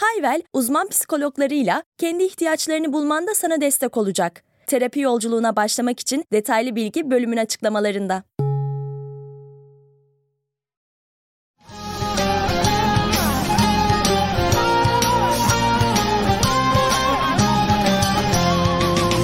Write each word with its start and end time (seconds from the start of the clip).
Hayvel, 0.00 0.42
uzman 0.52 0.88
psikologlarıyla 0.88 1.82
kendi 1.98 2.24
ihtiyaçlarını 2.24 2.92
bulmanda 2.92 3.34
sana 3.34 3.60
destek 3.60 3.96
olacak. 3.96 4.42
Terapi 4.66 5.00
yolculuğuna 5.00 5.56
başlamak 5.56 6.00
için 6.00 6.24
detaylı 6.32 6.76
bilgi 6.76 7.10
bölümün 7.10 7.36
açıklamalarında. 7.36 8.22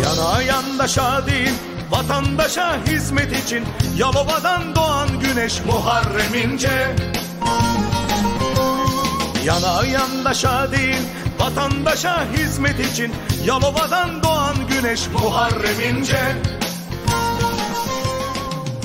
Yana 0.04 0.42
yandaşa 0.42 1.26
değil 1.26 1.54
vatandaşa 1.90 2.86
hizmet 2.86 3.45
için 3.45 3.64
Yalova'dan 3.98 4.74
doğan 4.74 5.08
güneş 5.20 5.64
Muharrem 5.64 6.34
İnce 6.34 6.96
Yana 9.46 9.86
yandaşa 9.86 10.73
değil 10.73 11.02
vatandaşa 11.38 12.32
hizmet 12.32 12.80
için 12.80 13.12
Yalova'dan 13.46 14.23
doğan 14.23 14.57
güneş 14.68 15.09
Muharrem 15.09 15.96
İnce 15.96 16.18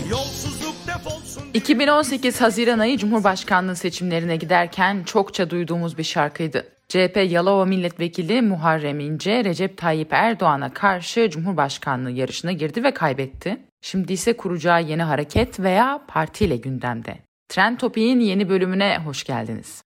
Yolsuzluk 0.10 0.76
defolsun 0.88 1.44
2018 1.54 2.42
Haziran 2.42 2.80
ayı 2.80 2.98
Cumhurbaşkanlığı 2.98 3.76
seçimlerine 3.76 4.36
giderken 4.36 5.04
çokça 5.04 5.50
duyduğumuz 5.50 5.98
bir 5.98 6.04
şarkıydı. 6.04 6.68
CHP 6.88 7.28
Yalova 7.30 7.66
Milletvekili 7.66 8.42
Muharrem 8.42 9.00
İnce, 9.00 9.44
Recep 9.44 9.78
Tayyip 9.78 10.14
Erdoğan'a 10.14 10.74
karşı 10.74 11.30
Cumhurbaşkanlığı 11.30 12.12
yarışına 12.12 12.52
girdi 12.52 12.84
ve 12.84 12.94
kaybetti. 12.94 13.58
Şimdi 13.82 14.14
ise 14.14 14.38
kuracağı 14.38 14.84
yeni 14.84 15.04
hareket 15.04 15.60
veya 15.60 16.02
partiyle 16.08 16.56
gündemde. 16.56 17.18
Trend 17.50 17.78
Topik'in 17.78 18.20
yeni 18.20 18.50
bölümüne 18.50 18.98
hoş 19.06 19.24
geldiniz. 19.24 19.84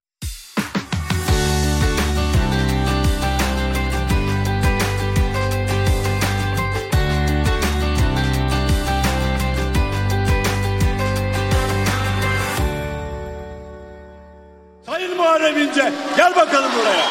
Bakalım 16.46 16.70
buraya. 16.80 17.06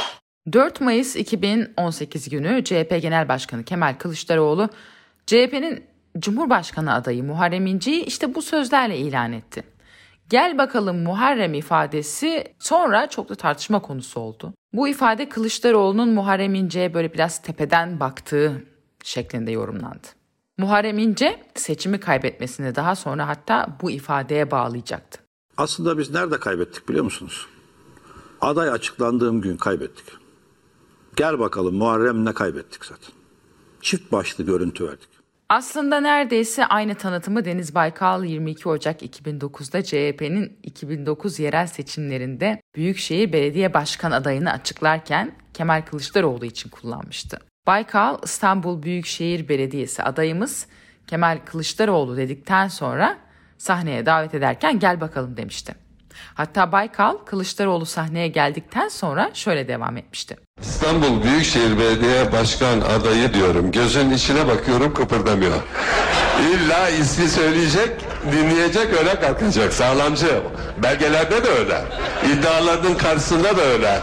4 0.54 0.82
Mayıs 0.82 1.16
2018 1.16 2.30
günü 2.30 2.64
CHP 2.64 3.02
Genel 3.02 3.30
Başkanı 3.30 3.64
Kemal 3.64 3.96
Kılıçdaroğlu, 4.00 4.70
CHP'nin 5.26 5.84
Cumhurbaşkanı 6.20 6.94
adayı 6.94 7.24
Muharrem 7.24 7.66
İnce'yi 7.66 8.06
işte 8.06 8.36
bu 8.36 8.42
sözlerle 8.42 8.98
ilan 8.98 9.34
etti. 9.34 9.64
Gel 10.30 10.58
bakalım 10.58 11.04
Muharrem 11.04 11.54
ifadesi 11.54 12.44
sonra 12.60 13.10
çok 13.10 13.30
da 13.30 13.36
tartışma 13.36 13.82
konusu 13.82 14.20
oldu. 14.20 14.54
Bu 14.74 14.88
ifade 14.88 15.30
Kılıçdaroğlu'nun 15.30 16.10
Muharrem 16.10 16.56
İnce'ye 16.56 16.94
böyle 16.94 17.14
biraz 17.14 17.42
tepeden 17.42 18.00
baktığı 18.00 18.64
şeklinde 19.04 19.52
yorumlandı. 19.52 20.08
Muharrem 20.58 20.98
İnce 20.98 21.44
seçimi 21.56 22.00
kaybetmesini 22.00 22.76
daha 22.76 22.96
sonra 22.96 23.28
hatta 23.28 23.78
bu 23.82 23.92
ifadeye 23.92 24.52
bağlayacaktı. 24.52 25.20
Aslında 25.58 25.98
biz 25.98 26.12
nerede 26.12 26.40
kaybettik 26.40 26.90
biliyor 26.90 27.04
musunuz? 27.04 27.48
Aday 28.42 28.70
açıklandığım 28.70 29.42
gün 29.42 29.58
kaybettik. 29.58 30.06
Gel 31.16 31.40
bakalım 31.40 31.76
Muharrem'le 31.76 32.34
kaybettik 32.34 32.86
zaten. 32.86 33.14
Çift 33.82 34.12
başlı 34.12 34.44
görüntü 34.44 34.88
verdik. 34.88 35.10
Aslında 35.50 36.00
neredeyse 36.00 36.66
aynı 36.66 36.96
tanıtımı 36.96 37.46
Deniz 37.46 37.76
Baykal 37.76 38.24
22 38.24 38.70
Ocak 38.70 39.02
2009'da 39.02 39.84
CHP'nin 39.84 40.58
2009 40.64 41.40
yerel 41.40 41.68
seçimlerinde 41.68 42.62
Büyükşehir 42.76 43.34
Belediye 43.34 43.74
Başkan 43.74 44.12
adayını 44.12 44.52
açıklarken 44.52 45.36
Kemal 45.54 45.82
Kılıçdaroğlu 45.82 46.46
için 46.46 46.70
kullanmıştı. 46.70 47.38
Baykal 47.68 48.18
İstanbul 48.24 48.84
Büyükşehir 48.84 49.50
Belediyesi 49.50 50.04
adayımız 50.04 50.68
Kemal 51.08 51.40
Kılıçdaroğlu 51.46 52.18
dedikten 52.18 52.68
sonra 52.68 53.18
sahneye 53.58 54.06
davet 54.06 54.34
ederken 54.34 54.80
gel 54.80 55.02
bakalım 55.02 55.38
demişti. 55.38 55.85
Hatta 56.34 56.72
Baykal 56.72 57.18
Kılıçdaroğlu 57.26 57.86
sahneye 57.86 58.28
geldikten 58.28 58.88
sonra 58.88 59.32
şöyle 59.34 59.68
devam 59.68 59.98
etmişti. 59.98 60.38
İstanbul 60.62 61.24
Büyükşehir 61.24 61.80
Belediye 61.80 62.32
Başkan 62.32 62.82
adayı 62.82 63.34
diyorum. 63.34 63.72
Gözün 63.72 64.10
içine 64.12 64.48
bakıyorum 64.48 64.94
kıpırdamıyor. 64.94 65.56
İlla 66.42 66.90
ismi 66.90 67.30
söyleyecek, 67.30 67.92
dinleyecek 68.32 68.94
öyle 69.00 69.20
kalkacak. 69.20 69.74
Sağlamcı. 69.74 70.42
Belgelerde 70.84 71.44
de 71.44 71.50
öyle. 71.50 71.82
İddialarının 72.34 72.96
karşısında 72.96 73.58
da 73.58 73.62
öyle. 73.62 74.00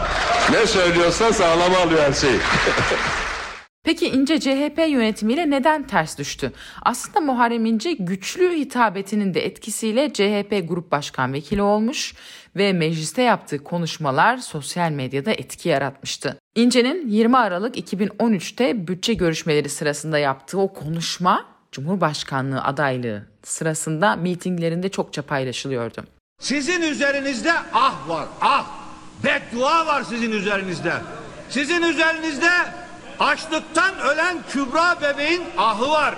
Ne 0.51 0.67
söylüyorsa 0.67 1.33
sağlama 1.33 1.77
alıyor 1.77 2.03
her 2.03 2.13
şeyi. 2.13 2.39
Peki 3.83 4.07
İnce 4.07 4.39
CHP 4.39 4.77
yönetimiyle 4.89 5.49
neden 5.49 5.87
ters 5.87 6.17
düştü? 6.17 6.51
Aslında 6.81 7.19
Muharrem 7.19 7.65
İnce 7.65 7.93
güçlü 7.93 8.55
hitabetinin 8.55 9.33
de 9.33 9.45
etkisiyle 9.45 10.13
CHP 10.13 10.69
Grup 10.69 10.91
Başkan 10.91 11.33
Vekili 11.33 11.61
olmuş 11.61 12.13
ve 12.55 12.73
mecliste 12.73 13.21
yaptığı 13.21 13.63
konuşmalar 13.63 14.37
sosyal 14.37 14.91
medyada 14.91 15.31
etki 15.31 15.69
yaratmıştı. 15.69 16.37
İnce'nin 16.55 17.09
20 17.09 17.37
Aralık 17.37 17.77
2013'te 17.77 18.87
bütçe 18.87 19.13
görüşmeleri 19.13 19.69
sırasında 19.69 20.17
yaptığı 20.17 20.59
o 20.59 20.73
konuşma 20.73 21.45
Cumhurbaşkanlığı 21.71 22.63
adaylığı 22.63 23.25
sırasında 23.43 24.15
mitinglerinde 24.15 24.89
çokça 24.89 25.21
paylaşılıyordu. 25.21 26.03
Sizin 26.39 26.81
üzerinizde 26.81 27.53
ah 27.73 28.09
var 28.09 28.27
ah. 28.41 28.83
Beddua 29.23 29.85
var 29.85 30.03
sizin 30.03 30.31
üzerinizde. 30.31 30.93
Sizin 31.49 31.81
üzerinizde 31.81 32.49
açlıktan 33.19 33.99
ölen 33.99 34.37
Kübra 34.49 35.01
bebeğin 35.01 35.43
ahı 35.57 35.89
var. 35.89 36.15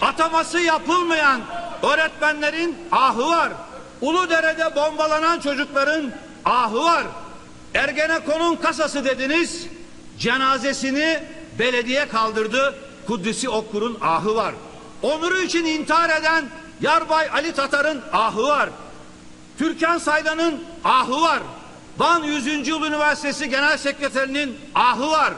Ataması 0.00 0.60
yapılmayan 0.60 1.40
öğretmenlerin 1.82 2.78
ahı 2.92 3.26
var. 3.26 3.52
Uludere'de 4.00 4.76
bombalanan 4.76 5.40
çocukların 5.40 6.12
ahı 6.44 6.84
var. 6.84 7.04
Ergenekon'un 7.74 8.56
kasası 8.56 9.04
dediniz. 9.04 9.66
Cenazesini 10.18 11.20
belediye 11.58 12.08
kaldırdı. 12.08 12.74
Kudüs'ü 13.06 13.48
Okkur'un 13.48 13.98
ahı 14.00 14.34
var. 14.34 14.54
Onuru 15.02 15.40
için 15.40 15.64
intihar 15.64 16.20
eden 16.20 16.44
Yarbay 16.80 17.28
Ali 17.32 17.52
Tatar'ın 17.52 18.02
ahı 18.12 18.42
var. 18.42 18.68
Türkan 19.58 19.98
Saylan'ın 19.98 20.64
ahı 20.84 21.20
var. 21.20 21.40
Van 21.98 22.22
100. 22.22 22.68
Yıl 22.68 22.82
Üniversitesi 22.82 23.50
Genel 23.50 23.76
Sekreterinin 23.76 24.58
ahı 24.74 25.10
var. 25.10 25.34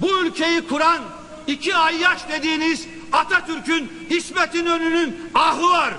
Bu 0.00 0.20
ülkeyi 0.20 0.68
kuran 0.68 0.98
iki 1.46 1.76
ayyaş 1.76 2.28
dediğiniz 2.28 2.86
Atatürk'ün 3.12 4.06
İsmet 4.10 4.54
İnönü'nün 4.54 5.30
ahı 5.34 5.68
var. 5.70 5.94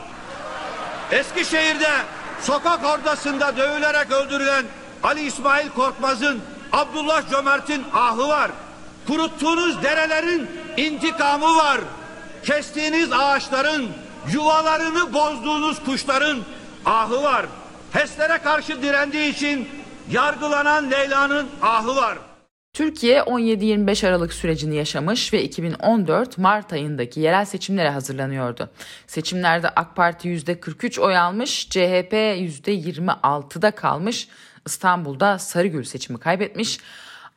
Eskişehir'de 1.11 1.91
sokak 2.41 2.85
ordasında 2.85 3.57
dövülerek 3.57 4.11
öldürülen 4.11 4.65
Ali 5.03 5.21
İsmail 5.21 5.69
Korkmaz'ın 5.69 6.41
Abdullah 6.71 7.29
Cömert'in 7.29 7.83
ahı 7.93 8.27
var. 8.27 8.51
Kuruttuğunuz 9.07 9.83
derelerin 9.83 10.49
intikamı 10.77 11.57
var. 11.57 11.81
Kestiğiniz 12.45 13.11
ağaçların, 13.11 13.89
yuvalarını 14.33 15.13
bozduğunuz 15.13 15.83
kuşların 15.83 16.39
ahı 16.85 17.23
var. 17.23 17.45
HES'lere 17.91 18.37
karşı 18.37 18.81
direndiği 18.81 19.33
için 19.35 19.69
yargılanan 20.11 20.91
Leyla'nın 20.91 21.49
ahı 21.61 21.95
var. 21.95 22.17
Türkiye 22.73 23.19
17-25 23.19 24.07
Aralık 24.07 24.33
sürecini 24.33 24.75
yaşamış 24.75 25.33
ve 25.33 25.43
2014 25.43 26.37
Mart 26.37 26.73
ayındaki 26.73 27.19
yerel 27.19 27.45
seçimlere 27.45 27.89
hazırlanıyordu. 27.89 28.69
Seçimlerde 29.07 29.69
AK 29.69 29.95
Parti 29.95 30.29
%43 30.29 31.01
oy 31.01 31.17
almış, 31.17 31.69
CHP 31.69 32.13
%26'da 32.13 33.71
kalmış, 33.71 34.27
İstanbul'da 34.65 35.39
Sarıgül 35.39 35.83
seçimi 35.83 36.19
kaybetmiş, 36.19 36.79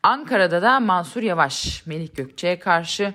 Ankara'da 0.02 0.62
da 0.62 0.80
Mansur 0.80 1.22
Yavaş, 1.22 1.86
Melik 1.86 2.16
Gökçe'ye 2.16 2.58
karşı 2.58 3.14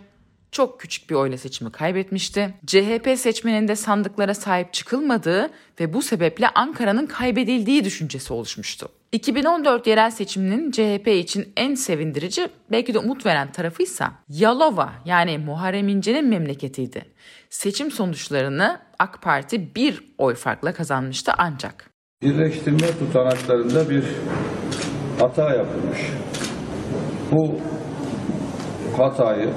çok 0.51 0.80
küçük 0.80 1.10
bir 1.10 1.16
oyla 1.16 1.38
seçimi 1.38 1.71
kaybetmişti. 1.71 2.54
CHP 2.66 3.10
seçmeninde 3.18 3.75
sandıklara 3.75 4.33
sahip 4.33 4.74
çıkılmadığı 4.74 5.50
ve 5.80 5.94
bu 5.94 6.01
sebeple 6.01 6.50
Ankara'nın 6.50 7.06
kaybedildiği 7.06 7.83
düşüncesi 7.83 8.33
oluşmuştu. 8.33 8.89
2014 9.11 9.88
yerel 9.88 10.11
seçiminin 10.11 10.71
CHP 10.71 11.07
için 11.07 11.53
en 11.57 11.73
sevindirici 11.73 12.50
belki 12.71 12.94
de 12.94 13.00
umut 13.00 13.25
veren 13.25 13.51
tarafıysa 13.51 14.11
Yalova 14.29 14.94
yani 15.06 15.38
Muharrem 15.38 15.88
İnce'nin 15.88 16.29
memleketiydi. 16.29 17.06
Seçim 17.50 17.91
sonuçlarını 17.91 18.79
AK 19.00 19.21
Parti 19.21 19.75
bir 19.75 20.03
oy 20.17 20.35
farkla 20.35 20.73
kazanmıştı 20.73 21.31
ancak. 21.38 21.89
Birleştirme 22.21 22.88
tutanaklarında 23.00 23.89
bir 23.89 24.03
hata 25.19 25.56
yapılmış. 25.56 26.00
Bu 27.31 27.56
hatayı 28.97 29.53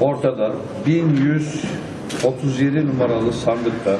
ortada 0.00 0.52
1137 0.86 2.86
numaralı 2.86 3.32
sandıkta 3.32 3.98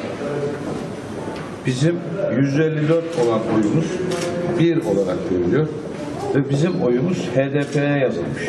bizim 1.66 2.00
154 2.36 3.04
olan 3.18 3.40
oyumuz 3.54 3.86
1 4.58 4.76
olarak 4.76 5.30
görülüyor 5.30 5.66
ve 6.34 6.50
bizim 6.50 6.82
oyumuz 6.82 7.18
HDP'ye 7.34 7.98
yazılmış. 7.98 8.48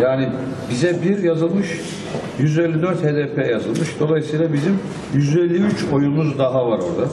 Yani 0.00 0.28
bize 0.70 1.02
1 1.02 1.22
yazılmış, 1.22 1.80
154 2.38 3.02
HDP 3.02 3.50
yazılmış. 3.50 4.00
Dolayısıyla 4.00 4.52
bizim 4.52 4.78
153 5.14 5.72
oyumuz 5.92 6.38
daha 6.38 6.66
var 6.66 6.78
orada. 6.78 7.08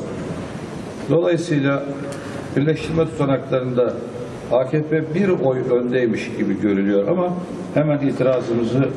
Dolayısıyla 1.10 1.84
birleştirme 2.56 3.06
tutanaklarında 3.06 3.94
AKP 4.52 5.16
bir 5.16 5.30
oy 5.30 5.58
öndeymiş 5.72 6.32
gibi 6.38 6.62
görülüyor 6.62 7.08
ama 7.08 7.34
hemen 7.74 8.00
itirazımızı 8.00 8.90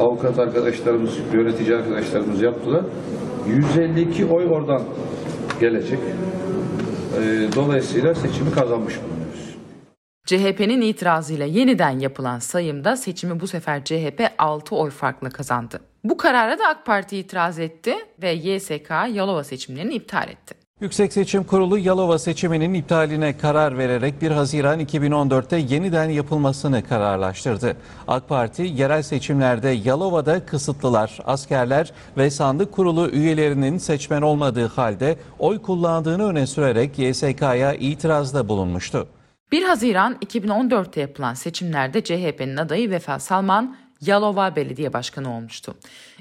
avukat 0.00 0.38
arkadaşlarımız, 0.38 1.10
yönetici 1.32 1.76
arkadaşlarımız 1.76 2.42
yaptılar. 2.42 2.84
152 3.48 4.26
oy 4.26 4.44
oradan 4.44 4.82
gelecek. 5.60 5.98
Ee, 7.18 7.48
dolayısıyla 7.54 8.14
seçimi 8.14 8.52
kazanmış 8.52 8.94
bulunuyoruz. 9.02 9.54
CHP'nin 10.26 10.80
itirazıyla 10.80 11.46
yeniden 11.46 11.98
yapılan 11.98 12.38
sayımda 12.38 12.96
seçimi 12.96 13.40
bu 13.40 13.46
sefer 13.46 13.84
CHP 13.84 14.30
6 14.38 14.76
oy 14.76 14.90
farkla 14.90 15.30
kazandı. 15.30 15.80
Bu 16.04 16.16
karara 16.16 16.58
da 16.58 16.68
AK 16.68 16.86
Parti 16.86 17.16
itiraz 17.16 17.58
etti 17.58 17.94
ve 18.22 18.30
YSK 18.32 18.90
Yalova 18.90 19.44
seçimlerini 19.44 19.94
iptal 19.94 20.28
etti. 20.28 20.63
Yüksek 20.80 21.12
Seçim 21.12 21.44
Kurulu 21.44 21.78
Yalova 21.78 22.18
seçiminin 22.18 22.74
iptaline 22.74 23.38
karar 23.38 23.78
vererek 23.78 24.22
1 24.22 24.30
Haziran 24.30 24.80
2014'te 24.80 25.56
yeniden 25.56 26.10
yapılmasını 26.10 26.82
kararlaştırdı. 26.88 27.76
AK 28.08 28.28
Parti 28.28 28.62
yerel 28.62 29.02
seçimlerde 29.02 29.68
Yalova'da 29.68 30.46
kısıtlılar, 30.46 31.18
askerler 31.24 31.92
ve 32.16 32.30
sandık 32.30 32.72
kurulu 32.72 33.10
üyelerinin 33.10 33.78
seçmen 33.78 34.22
olmadığı 34.22 34.66
halde 34.66 35.16
oy 35.38 35.62
kullandığını 35.62 36.28
öne 36.28 36.46
sürerek 36.46 36.98
YSK'ya 36.98 37.74
itirazda 37.74 38.48
bulunmuştu. 38.48 39.08
1 39.52 39.62
Haziran 39.62 40.16
2014'te 40.26 41.00
yapılan 41.00 41.34
seçimlerde 41.34 42.04
CHP'nin 42.04 42.56
adayı 42.56 42.90
Vefa 42.90 43.18
Salman 43.18 43.76
Yalova 44.00 44.56
Belediye 44.56 44.92
Başkanı 44.92 45.36
olmuştu. 45.36 45.74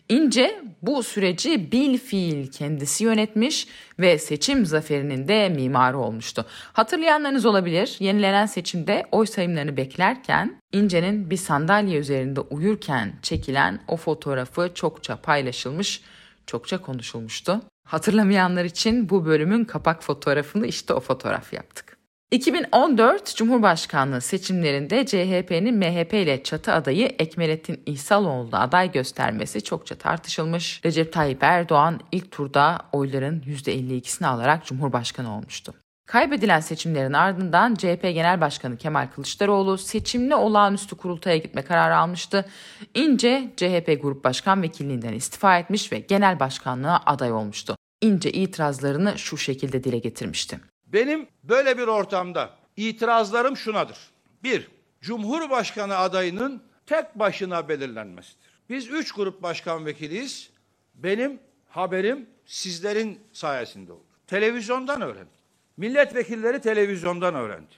İnce 0.09 0.61
bu 0.81 1.03
süreci 1.03 1.71
bil 1.71 1.97
fiil 1.97 2.51
kendisi 2.51 3.03
yönetmiş 3.03 3.67
ve 3.99 4.17
seçim 4.17 4.65
zaferinin 4.65 5.27
de 5.27 5.49
mimarı 5.49 5.97
olmuştu. 5.97 6.45
Hatırlayanlarınız 6.73 7.45
olabilir. 7.45 7.95
Yenilenen 7.99 8.45
seçimde 8.45 9.05
oy 9.11 9.25
sayımlarını 9.25 9.77
beklerken 9.77 10.61
İnce'nin 10.71 11.29
bir 11.29 11.37
sandalye 11.37 11.99
üzerinde 11.99 12.39
uyurken 12.39 13.13
çekilen 13.21 13.79
o 13.87 13.97
fotoğrafı 13.97 14.71
çokça 14.73 15.15
paylaşılmış, 15.15 16.01
çokça 16.47 16.81
konuşulmuştu. 16.81 17.61
Hatırlamayanlar 17.83 18.65
için 18.65 19.09
bu 19.09 19.25
bölümün 19.25 19.65
kapak 19.65 20.03
fotoğrafını 20.03 20.67
işte 20.67 20.93
o 20.93 20.99
fotoğraf 20.99 21.53
yaptık. 21.53 21.92
2014 22.33 23.35
Cumhurbaşkanlığı 23.35 24.21
seçimlerinde 24.21 25.05
CHP'nin 25.05 25.77
MHP 25.77 26.13
ile 26.13 26.43
çatı 26.43 26.73
adayı 26.73 27.05
Ekmelettin 27.05 27.81
İhsaloğlu'na 27.85 28.59
aday 28.59 28.91
göstermesi 28.91 29.63
çokça 29.63 29.95
tartışılmış. 29.95 30.81
Recep 30.85 31.13
Tayyip 31.13 31.43
Erdoğan 31.43 31.99
ilk 32.11 32.31
turda 32.31 32.79
oyların 32.91 33.41
%52'sini 33.41 34.27
alarak 34.27 34.65
Cumhurbaşkanı 34.65 35.37
olmuştu. 35.37 35.73
Kaybedilen 36.07 36.59
seçimlerin 36.59 37.13
ardından 37.13 37.75
CHP 37.75 38.01
Genel 38.01 38.41
Başkanı 38.41 38.77
Kemal 38.77 39.07
Kılıçdaroğlu 39.15 39.77
seçimli 39.77 40.35
olağanüstü 40.35 40.95
kurultaya 40.95 41.37
gitme 41.37 41.61
kararı 41.61 41.97
almıştı. 41.97 42.45
İnce 42.93 43.51
CHP 43.57 44.01
Grup 44.01 44.23
Başkan 44.23 44.61
Vekilliğinden 44.61 45.13
istifa 45.13 45.57
etmiş 45.57 45.91
ve 45.91 45.99
genel 45.99 46.39
başkanlığa 46.39 47.01
aday 47.05 47.31
olmuştu. 47.31 47.75
İnce 48.01 48.31
itirazlarını 48.31 49.17
şu 49.17 49.37
şekilde 49.37 49.83
dile 49.83 49.97
getirmişti. 49.97 50.59
Benim 50.93 51.27
böyle 51.43 51.77
bir 51.77 51.87
ortamda 51.87 52.49
itirazlarım 52.77 53.57
şunadır. 53.57 53.97
Bir, 54.43 54.67
Cumhurbaşkanı 55.01 55.97
adayının 55.97 56.63
tek 56.85 57.19
başına 57.19 57.69
belirlenmesidir. 57.69 58.49
Biz 58.69 58.89
üç 58.89 59.11
grup 59.11 59.43
başkan 59.43 59.85
vekiliyiz. 59.85 60.49
Benim 60.95 61.39
haberim 61.69 62.29
sizlerin 62.45 63.19
sayesinde 63.33 63.91
oldu. 63.93 64.03
Televizyondan 64.27 65.01
öğrendim. 65.01 65.33
Milletvekilleri 65.77 66.61
televizyondan 66.61 67.35
öğrendi. 67.35 67.73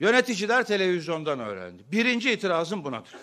Yöneticiler 0.00 0.66
televizyondan 0.66 1.40
öğrendi. 1.40 1.82
Birinci 1.92 2.32
itirazım 2.32 2.84
bunadır. 2.84 3.14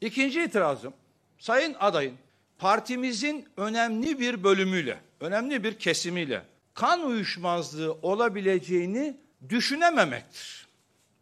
İkinci 0.00 0.42
itirazım, 0.42 0.92
sayın 1.38 1.74
adayın 1.80 2.14
partimizin 2.58 3.48
önemli 3.56 4.20
bir 4.20 4.44
bölümüyle, 4.44 4.98
önemli 5.20 5.64
bir 5.64 5.78
kesimiyle 5.78 6.42
kan 6.74 7.06
uyuşmazlığı 7.06 7.92
olabileceğini 8.02 9.16
düşünememektir. 9.48 10.66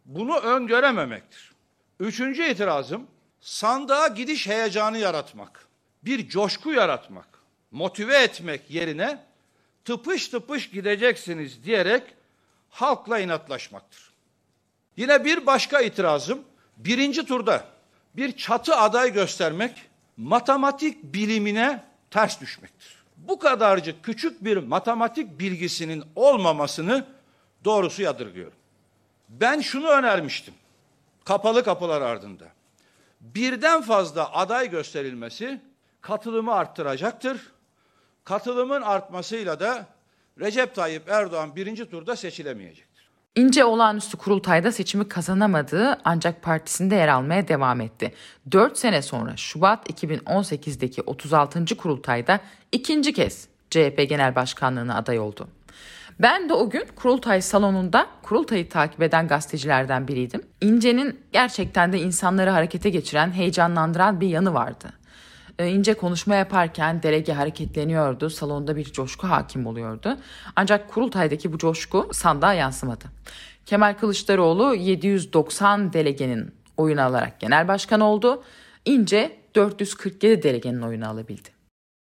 Bunu 0.05 0.37
öngörememektir. 0.37 1.51
Üçüncü 1.99 2.43
itirazım 2.43 3.07
sandığa 3.41 4.07
gidiş 4.07 4.47
heyecanı 4.47 4.97
yaratmak, 4.97 5.67
bir 6.03 6.29
coşku 6.29 6.71
yaratmak, 6.71 7.27
motive 7.71 8.17
etmek 8.17 8.71
yerine 8.71 9.23
tıpış 9.85 10.27
tıpış 10.27 10.69
gideceksiniz 10.69 11.63
diyerek 11.63 12.03
halkla 12.69 13.19
inatlaşmaktır. 13.19 14.11
Yine 14.97 15.25
bir 15.25 15.45
başka 15.45 15.81
itirazım 15.81 16.43
birinci 16.77 17.25
turda 17.25 17.65
bir 18.15 18.37
çatı 18.37 18.75
aday 18.75 19.13
göstermek 19.13 19.81
matematik 20.17 21.03
bilimine 21.03 21.83
ters 22.09 22.41
düşmektir 22.41 23.00
bu 23.27 23.39
kadarcık 23.39 24.03
küçük 24.03 24.43
bir 24.43 24.57
matematik 24.57 25.39
bilgisinin 25.39 26.03
olmamasını 26.15 27.05
doğrusu 27.65 28.01
yadırgıyorum. 28.01 28.57
Ben 29.29 29.61
şunu 29.61 29.87
önermiştim. 29.87 30.53
Kapalı 31.25 31.63
kapılar 31.63 32.01
ardında. 32.01 32.45
Birden 33.21 33.81
fazla 33.81 34.33
aday 34.33 34.69
gösterilmesi 34.69 35.61
katılımı 36.01 36.53
arttıracaktır. 36.53 37.51
Katılımın 38.23 38.81
artmasıyla 38.81 39.59
da 39.59 39.85
Recep 40.39 40.75
Tayyip 40.75 41.09
Erdoğan 41.09 41.55
birinci 41.55 41.89
turda 41.89 42.15
seçilemeyecek. 42.15 42.90
İnce 43.35 43.65
olağanüstü 43.65 44.17
kurultayda 44.17 44.71
seçimi 44.71 45.07
kazanamadığı 45.07 45.97
ancak 46.05 46.41
partisinde 46.41 46.95
yer 46.95 47.07
almaya 47.07 47.47
devam 47.47 47.81
etti. 47.81 48.13
4 48.51 48.77
sene 48.77 49.01
sonra 49.01 49.37
Şubat 49.37 49.89
2018'deki 49.89 51.01
36. 51.01 51.65
kurultayda 51.77 52.39
ikinci 52.71 53.13
kez 53.13 53.47
CHP 53.69 54.05
Genel 54.09 54.35
Başkanlığı'na 54.35 54.95
aday 54.95 55.19
oldu. 55.19 55.47
Ben 56.19 56.49
de 56.49 56.53
o 56.53 56.69
gün 56.69 56.85
kurultay 56.95 57.41
salonunda 57.41 58.07
kurultayı 58.21 58.69
takip 58.69 59.01
eden 59.01 59.27
gazetecilerden 59.27 60.07
biriydim. 60.07 60.41
İnce'nin 60.61 61.19
gerçekten 61.31 61.93
de 61.93 61.99
insanları 61.99 62.49
harekete 62.49 62.89
geçiren, 62.89 63.31
heyecanlandıran 63.31 64.21
bir 64.21 64.27
yanı 64.27 64.53
vardı. 64.53 64.93
Ee, 65.59 65.67
ince 65.67 65.93
konuşma 65.93 66.35
yaparken 66.35 67.03
delege 67.03 67.33
hareketleniyordu, 67.33 68.29
salonda 68.29 68.75
bir 68.75 68.85
coşku 68.85 69.27
hakim 69.27 69.65
oluyordu. 69.65 70.17
Ancak 70.55 70.89
kurultaydaki 70.89 71.53
bu 71.53 71.57
coşku 71.57 72.09
sandığa 72.13 72.53
yansımadı. 72.53 73.05
Kemal 73.65 73.93
Kılıçdaroğlu 73.93 74.75
790 74.75 75.93
delegenin 75.93 76.51
oyunu 76.77 77.01
alarak 77.01 77.39
genel 77.39 77.67
başkan 77.67 78.01
oldu. 78.01 78.43
İnce 78.85 79.37
447 79.55 80.43
delegenin 80.43 80.81
oyunu 80.81 81.09
alabildi. 81.09 81.49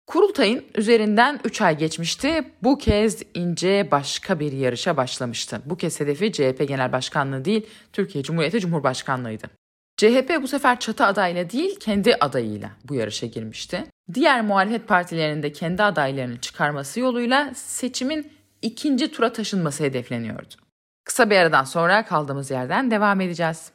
Kurultayın 0.07 0.65
üzerinden 0.75 1.39
3 1.43 1.61
ay 1.61 1.77
geçmişti. 1.77 2.43
Bu 2.63 2.77
kez 2.77 3.23
İnce 3.33 3.87
başka 3.91 4.39
bir 4.39 4.51
yarışa 4.51 4.97
başlamıştı. 4.97 5.61
Bu 5.65 5.77
kez 5.77 5.99
hedefi 5.99 6.31
CHP 6.31 6.67
Genel 6.67 6.91
Başkanlığı 6.91 7.45
değil, 7.45 7.65
Türkiye 7.93 8.23
Cumhuriyeti 8.23 8.59
Cumhurbaşkanlığıydı. 8.59 9.56
CHP 9.97 10.41
bu 10.41 10.47
sefer 10.47 10.79
çatı 10.79 11.05
adayla 11.05 11.49
değil 11.49 11.79
kendi 11.79 12.15
adayıyla 12.15 12.71
bu 12.83 12.95
yarışa 12.95 13.27
girmişti. 13.27 13.83
Diğer 14.13 14.41
muhalefet 14.41 14.87
partilerinin 14.87 15.43
de 15.43 15.51
kendi 15.51 15.83
adaylarını 15.83 16.41
çıkarması 16.41 16.99
yoluyla 16.99 17.53
seçimin 17.55 18.31
ikinci 18.61 19.11
tura 19.11 19.33
taşınması 19.33 19.83
hedefleniyordu. 19.83 20.55
Kısa 21.03 21.29
bir 21.29 21.35
aradan 21.35 21.63
sonra 21.63 22.05
kaldığımız 22.05 22.51
yerden 22.51 22.91
devam 22.91 23.21
edeceğiz. 23.21 23.71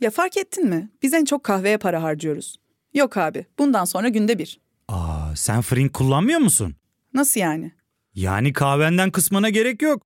Ya 0.00 0.10
fark 0.10 0.36
ettin 0.36 0.68
mi? 0.68 0.90
Biz 1.02 1.14
en 1.14 1.24
çok 1.24 1.44
kahveye 1.44 1.78
para 1.78 2.02
harcıyoruz. 2.02 2.56
Yok 2.94 3.16
abi, 3.16 3.46
bundan 3.58 3.84
sonra 3.84 4.08
günde 4.08 4.38
bir. 4.38 4.60
Aa, 4.88 5.36
sen 5.36 5.60
fırın 5.60 5.88
kullanmıyor 5.88 6.40
musun? 6.40 6.74
Nasıl 7.14 7.40
yani? 7.40 7.72
Yani 8.14 8.52
kahvenden 8.52 9.10
kısmına 9.10 9.48
gerek 9.48 9.82
yok. 9.82 10.05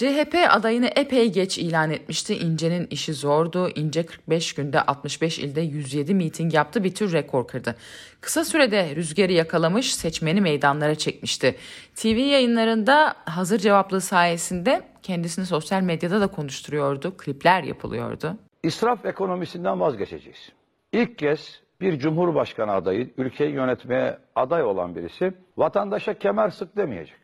CHP 0.00 0.34
adayını 0.48 0.86
epey 0.86 1.32
geç 1.32 1.58
ilan 1.58 1.90
etmişti. 1.90 2.34
İnce'nin 2.34 2.86
işi 2.90 3.14
zordu. 3.14 3.68
İnce 3.74 4.06
45 4.06 4.54
günde 4.54 4.82
65 4.82 5.38
ilde 5.38 5.60
107 5.60 6.14
miting 6.14 6.54
yaptı 6.54 6.84
bir 6.84 6.94
tür 6.94 7.12
rekor 7.12 7.46
kırdı. 7.46 7.76
Kısa 8.20 8.44
sürede 8.44 8.96
rüzgarı 8.96 9.32
yakalamış 9.32 9.94
seçmeni 9.94 10.40
meydanlara 10.40 10.94
çekmişti. 10.94 11.56
TV 11.96 12.06
yayınlarında 12.06 13.14
hazır 13.24 13.58
cevaplığı 13.58 14.00
sayesinde 14.00 14.82
kendisini 15.02 15.46
sosyal 15.46 15.82
medyada 15.82 16.20
da 16.20 16.26
konuşturuyordu. 16.26 17.16
Klipler 17.16 17.62
yapılıyordu. 17.62 18.36
İsraf 18.62 19.06
ekonomisinden 19.06 19.80
vazgeçeceğiz. 19.80 20.52
İlk 20.92 21.18
kez 21.18 21.60
bir 21.80 21.98
cumhurbaşkanı 21.98 22.72
adayı, 22.72 23.10
ülkeyi 23.18 23.52
yönetmeye 23.52 24.18
aday 24.34 24.62
olan 24.62 24.96
birisi 24.96 25.32
vatandaşa 25.56 26.14
kemer 26.14 26.50
sık 26.50 26.76
demeyecek. 26.76 27.16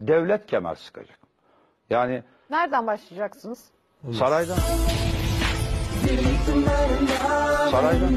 Devlet 0.00 0.46
kemer 0.46 0.74
sıkacak. 0.74 1.23
Yani 1.90 2.22
Nereden 2.50 2.86
başlayacaksınız? 2.86 3.58
saraydan. 4.18 4.56
Saraydan. 7.70 8.08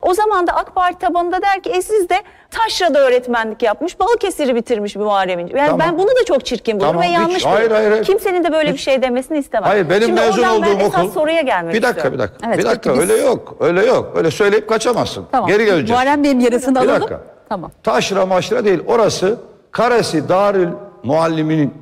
O 0.00 0.14
zaman 0.14 0.46
da 0.46 0.52
AK 0.52 0.74
Parti 0.74 0.98
tabanında 0.98 1.42
der 1.42 1.62
ki 1.62 1.70
e 1.70 1.82
siz 1.82 2.08
de 2.08 2.22
Taşra'da 2.50 2.98
öğretmenlik 2.98 3.62
yapmış, 3.62 4.00
Balıkesir'i 4.00 4.54
bitirmiş 4.54 4.96
bir 4.96 5.00
Muharrem 5.00 5.38
İnce. 5.38 5.56
Yani 5.58 5.66
Tamam. 5.70 5.86
ben 5.88 5.98
bunu 5.98 6.08
da 6.08 6.24
çok 6.26 6.46
çirkin 6.46 6.74
bulurum 6.80 6.92
Tamam, 6.92 7.02
ve 7.02 7.08
hiç- 7.08 7.14
yanlış 7.14 7.44
hayır, 7.46 7.60
bulurum. 7.60 7.76
hayır, 7.76 7.90
hayır. 7.90 8.04
Kimsenin 8.04 8.44
de 8.44 8.52
böyle 8.52 8.72
bir 8.72 8.78
şey 8.78 9.02
demesini 9.02 9.38
istemem. 9.38 9.68
Hayır 9.68 9.90
benim 9.90 10.02
Şimdi 10.02 10.20
mezun 10.20 10.42
oradan 10.42 10.62
ben 10.62 10.74
olduğum 10.74 10.80
esas 10.84 11.00
okul. 11.04 11.12
soruya 11.12 11.40
gelmek 11.40 11.74
Bir 11.74 11.82
dakika 11.82 11.96
istiyorum. 12.08 12.18
bir 12.18 12.22
dakika. 12.22 12.46
Evet, 12.48 12.58
bir 12.58 12.64
dakika 12.64 12.90
peki 12.94 13.02
biz- 13.02 13.10
öyle 13.10 13.22
yok. 13.22 13.56
Öyle 13.60 13.86
yok. 13.86 14.12
Öyle 14.16 14.30
söyleyip 14.30 14.68
kaçamazsın. 14.68 15.26
Tamam. 15.32 15.48
Geri 15.48 15.64
geleceğiz. 15.64 15.90
Muharrem 15.90 16.24
Bey'in 16.24 16.40
yarısını 16.40 16.74
Bir 16.82 16.88
alalım. 16.88 17.00
dakika. 17.02 17.20
Tamam. 17.52 17.70
Taşra 17.82 18.26
maşra 18.26 18.64
değil. 18.64 18.80
Orası 18.86 19.38
Karesi 19.70 20.28
Darül 20.28 20.68
Mualliminin 21.02 21.74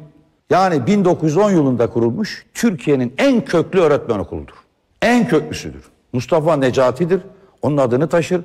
yani 0.51 0.87
1910 0.87 1.51
yılında 1.51 1.91
kurulmuş 1.91 2.47
Türkiye'nin 2.55 3.15
en 3.19 3.45
köklü 3.45 3.81
öğretmen 3.81 4.19
okuludur. 4.19 4.55
En 5.03 5.29
köklüsüdür. 5.29 5.83
Mustafa 6.13 6.57
Necati'dir. 6.57 7.21
Onun 7.63 7.77
adını 7.77 8.09
taşır. 8.09 8.41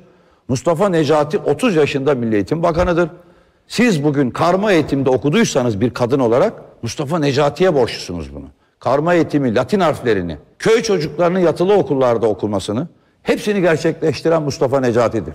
Mustafa 0.48 0.88
Necati 0.88 1.38
30 1.38 1.76
yaşında 1.76 2.14
Milli 2.14 2.34
Eğitim 2.34 2.62
Bakanı'dır. 2.62 3.08
Siz 3.66 4.04
bugün 4.04 4.30
karma 4.30 4.72
eğitimde 4.72 5.10
okuduysanız 5.10 5.80
bir 5.80 5.90
kadın 5.90 6.20
olarak 6.20 6.52
Mustafa 6.82 7.18
Necati'ye 7.18 7.74
borçlusunuz 7.74 8.34
bunu. 8.34 8.46
Karma 8.80 9.14
eğitimi, 9.14 9.54
Latin 9.54 9.80
harflerini, 9.80 10.38
köy 10.58 10.82
çocuklarının 10.82 11.38
yatılı 11.38 11.74
okullarda 11.74 12.26
okunmasını 12.26 12.88
hepsini 13.22 13.60
gerçekleştiren 13.60 14.42
Mustafa 14.42 14.80
Necati'dir. 14.80 15.34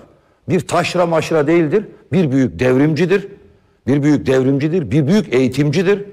Bir 0.49 0.67
taşra 0.67 1.05
maşra 1.05 1.47
değildir, 1.47 1.85
bir 2.11 2.31
büyük 2.31 2.59
devrimcidir. 2.59 3.27
Bir 3.87 4.03
büyük 4.03 4.25
devrimcidir, 4.25 4.91
bir 4.91 5.07
büyük 5.07 5.33
eğitimcidir. 5.33 6.05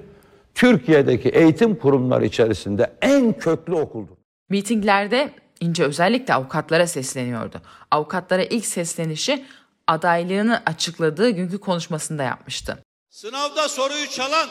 Türkiye'deki 0.54 1.28
eğitim 1.28 1.76
kurumları 1.76 2.24
içerisinde 2.26 2.92
en 3.02 3.32
köklü 3.32 3.74
okuldur. 3.74 4.16
Mitinglerde 4.48 5.30
İnce 5.60 5.84
özellikle 5.84 6.34
avukatlara 6.34 6.86
sesleniyordu. 6.86 7.62
Avukatlara 7.90 8.42
ilk 8.42 8.66
seslenişi 8.66 9.46
adaylığını 9.86 10.62
açıkladığı 10.66 11.30
günkü 11.30 11.60
konuşmasında 11.60 12.22
yapmıştı. 12.22 12.78
Sınavda 13.10 13.68
soruyu 13.68 14.08
çalan 14.08 14.48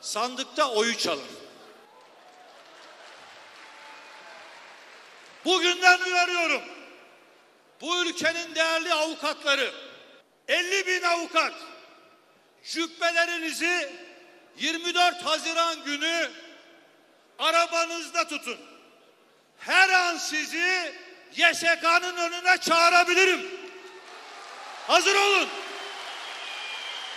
sandıkta 0.00 0.70
oyu 0.70 0.96
çalar. 0.96 1.24
Bugünden 5.44 5.98
uyarıyorum. 6.06 6.60
Bu 7.80 8.04
ülkenin 8.04 8.54
değerli 8.54 8.94
avukatları 8.94 9.72
50 10.48 10.86
bin 10.86 11.02
avukat 11.02 11.52
cübbelerinizi 12.64 13.92
24 14.58 15.24
Haziran 15.24 15.84
günü 15.84 16.30
arabanızda 17.38 18.28
tutun. 18.28 18.58
Her 19.58 19.90
an 19.90 20.16
sizi 20.16 20.94
YSK'nın 21.36 22.16
önüne 22.16 22.58
çağırabilirim. 22.58 23.46
Hazır 24.86 25.14
olun. 25.14 25.48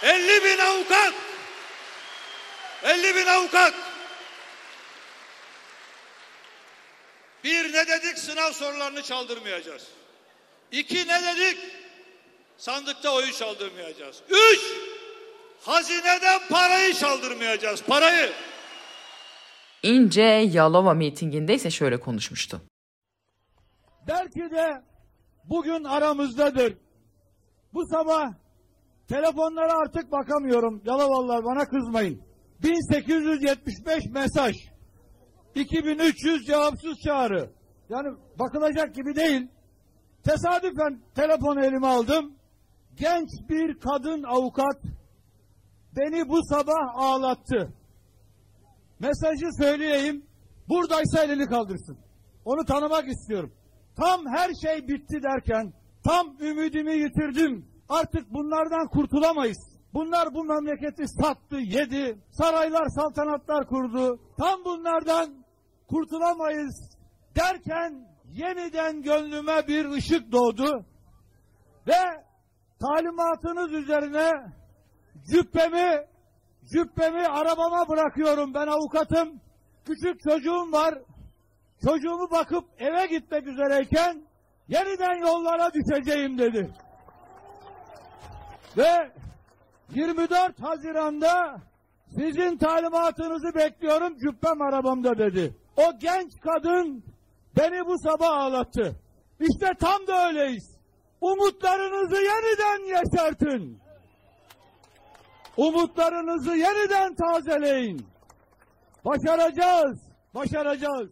50 0.03 0.43
bin 0.43 0.57
avukat. 0.57 1.13
50 2.83 3.15
bin 3.15 3.27
avukat. 3.27 3.73
Bir 7.43 7.73
ne 7.73 7.87
dedik 7.87 8.17
sınav 8.17 8.51
sorularını 8.51 9.03
çaldırmayacağız. 9.03 9.83
İki 10.73 10.95
ne 10.95 11.21
dedik? 11.21 11.57
Sandıkta 12.57 13.15
oyu 13.15 13.31
çaldırmayacağız. 13.31 14.23
Üç, 14.29 14.59
hazineden 15.61 16.39
parayı 16.49 16.93
çaldırmayacağız. 16.93 17.83
Parayı. 17.83 18.31
İnce 19.83 20.21
Yalova 20.53 20.93
mitinginde 20.93 21.53
ise 21.53 21.71
şöyle 21.71 21.99
konuşmuştu. 21.99 22.61
Belki 24.07 24.39
de 24.39 24.81
bugün 25.43 25.83
aramızdadır. 25.83 26.77
Bu 27.73 27.87
sabah 27.87 28.33
telefonlara 29.09 29.73
artık 29.73 30.11
bakamıyorum. 30.11 30.81
Yalovalılar 30.85 31.43
bana 31.45 31.69
kızmayın. 31.69 32.21
1875 32.63 34.03
mesaj. 34.05 34.55
2300 35.55 36.45
cevapsız 36.45 36.97
çağrı. 37.05 37.49
Yani 37.89 38.17
bakılacak 38.39 38.95
gibi 38.95 39.15
değil. 39.15 39.47
Tesadüfen 40.23 41.01
telefonu 41.15 41.65
elime 41.65 41.87
aldım. 41.87 42.35
Genç 42.95 43.29
bir 43.49 43.79
kadın 43.79 44.23
avukat 44.23 44.81
beni 45.97 46.29
bu 46.29 46.43
sabah 46.43 46.95
ağlattı. 46.95 47.73
Mesajı 48.99 49.47
söyleyeyim. 49.57 50.25
Buradaysa 50.69 51.23
elini 51.23 51.45
kaldırsın. 51.45 51.97
Onu 52.45 52.65
tanımak 52.65 53.07
istiyorum. 53.07 53.53
Tam 53.95 54.25
her 54.27 54.49
şey 54.61 54.87
bitti 54.87 55.23
derken, 55.23 55.73
tam 56.03 56.27
ümidimi 56.41 56.93
yitirdim. 56.93 57.65
Artık 57.89 58.33
bunlardan 58.33 58.87
kurtulamayız. 58.87 59.73
Bunlar 59.93 60.33
bu 60.33 60.43
memleketi 60.43 61.07
sattı, 61.07 61.57
yedi. 61.57 62.19
Saraylar, 62.31 62.87
saltanatlar 62.87 63.67
kurdu. 63.67 64.19
Tam 64.37 64.65
bunlardan 64.65 65.45
kurtulamayız 65.89 66.97
derken 67.35 68.12
yeniden 68.33 69.01
gönlüme 69.01 69.67
bir 69.67 69.85
ışık 69.85 70.31
doğdu. 70.31 70.85
Ve 71.87 72.23
talimatınız 72.81 73.71
üzerine 73.71 74.31
cübbemi 75.31 76.07
cübbemi 76.73 77.27
arabama 77.27 77.89
bırakıyorum. 77.89 78.53
Ben 78.53 78.67
avukatım. 78.67 79.41
Küçük 79.85 80.21
çocuğum 80.29 80.71
var. 80.71 80.95
Çocuğumu 81.85 82.31
bakıp 82.31 82.65
eve 82.77 83.05
gitmek 83.05 83.47
üzereyken 83.47 84.27
yeniden 84.67 85.21
yollara 85.21 85.71
düşeceğim 85.73 86.37
dedi. 86.37 86.73
Ve 88.77 89.11
24 89.95 90.61
Haziran'da 90.61 91.61
sizin 92.09 92.57
talimatınızı 92.57 93.55
bekliyorum 93.55 94.17
cübbem 94.17 94.61
arabamda 94.61 95.17
dedi. 95.17 95.57
O 95.77 95.99
genç 95.99 96.31
kadın 96.41 97.12
beni 97.57 97.85
bu 97.85 97.99
sabah 97.99 98.37
ağlattı. 98.37 98.95
İşte 99.39 99.73
tam 99.79 100.07
da 100.07 100.27
öyleyiz. 100.27 100.75
Umutlarınızı 101.21 102.15
yeniden 102.15 102.85
yeşertin. 102.85 103.79
Umutlarınızı 105.57 106.55
yeniden 106.55 107.15
tazeleyin. 107.15 108.05
Başaracağız, 109.05 109.99
başaracağız. 110.35 111.09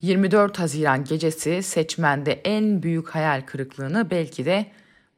24 0.00 0.58
Haziran 0.58 1.04
gecesi 1.04 1.62
seçmende 1.62 2.32
en 2.32 2.82
büyük 2.82 3.08
hayal 3.08 3.42
kırıklığını 3.46 4.10
belki 4.10 4.44
de 4.44 4.66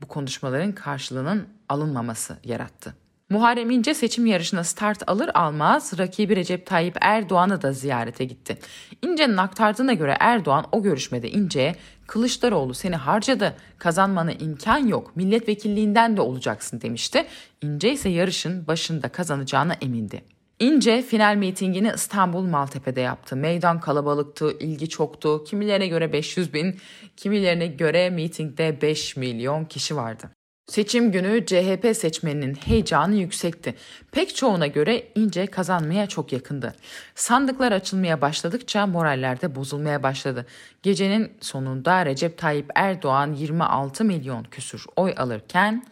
bu 0.03 0.09
konuşmaların 0.09 0.73
karşılığının 0.73 1.49
alınmaması 1.69 2.39
yarattı. 2.45 2.95
Muharrem 3.31 3.71
İnce 3.71 3.95
seçim 3.95 4.27
yarışına 4.27 4.65
start 4.65 5.03
alır 5.07 5.31
almaz 5.35 5.99
rakibi 5.99 6.37
Recep 6.37 6.67
Tayyip 6.67 6.97
Erdoğan'ı 7.01 7.63
da 7.63 7.73
ziyarete 7.73 8.25
gitti. 8.25 8.59
İnce'nin 9.03 9.37
aktardığına 9.37 9.93
göre 9.93 10.17
Erdoğan 10.21 10.67
o 10.73 10.83
görüşmede 10.83 11.31
İnce'ye 11.31 11.77
Kılıçdaroğlu 12.07 12.75
seni 12.75 12.97
harcadı, 12.97 13.57
kazanmana 13.79 14.33
imkan 14.33 14.79
yok, 14.87 15.17
milletvekilliğinden 15.17 16.17
de 16.17 16.21
olacaksın 16.21 16.81
demişti. 16.81 17.27
İnce 17.63 17.93
ise 17.93 18.09
yarışın 18.09 18.67
başında 18.67 19.09
kazanacağına 19.09 19.75
emindi. 19.75 20.25
İnce 20.61 21.03
final 21.03 21.37
mitingini 21.37 21.93
İstanbul 21.95 22.43
Maltepe'de 22.43 23.01
yaptı. 23.01 23.37
Meydan 23.37 23.81
kalabalıktı, 23.81 24.59
ilgi 24.59 24.89
çoktu. 24.89 25.45
Kimilerine 25.45 25.87
göre 25.87 26.13
500 26.13 26.55
bin, 26.55 26.77
kimilerine 27.17 27.67
göre 27.67 28.11
mitingde 28.11 28.83
5 28.83 29.17
milyon 29.17 29.65
kişi 29.65 29.97
vardı. 29.97 30.31
Seçim 30.67 31.13
günü 31.13 31.47
CHP 31.47 31.97
seçmeninin 31.97 32.55
heyecanı 32.55 33.15
yüksekti. 33.15 33.75
Pek 34.13 34.37
çoğuna 34.37 34.67
göre 34.67 35.09
İnce 35.15 35.47
kazanmaya 35.47 36.07
çok 36.07 36.33
yakındı. 36.33 36.75
Sandıklar 37.15 37.73
açılmaya 37.73 38.21
başladıkça 38.21 38.87
moraller 38.87 39.41
de 39.41 39.55
bozulmaya 39.55 40.03
başladı. 40.03 40.47
Gecenin 40.83 41.33
sonunda 41.41 42.07
Recep 42.07 42.39
Tayyip 42.39 42.71
Erdoğan 42.75 43.33
26 43.33 44.05
milyon 44.05 44.45
küsur 44.45 44.85
oy 44.97 45.15
alırken 45.17 45.87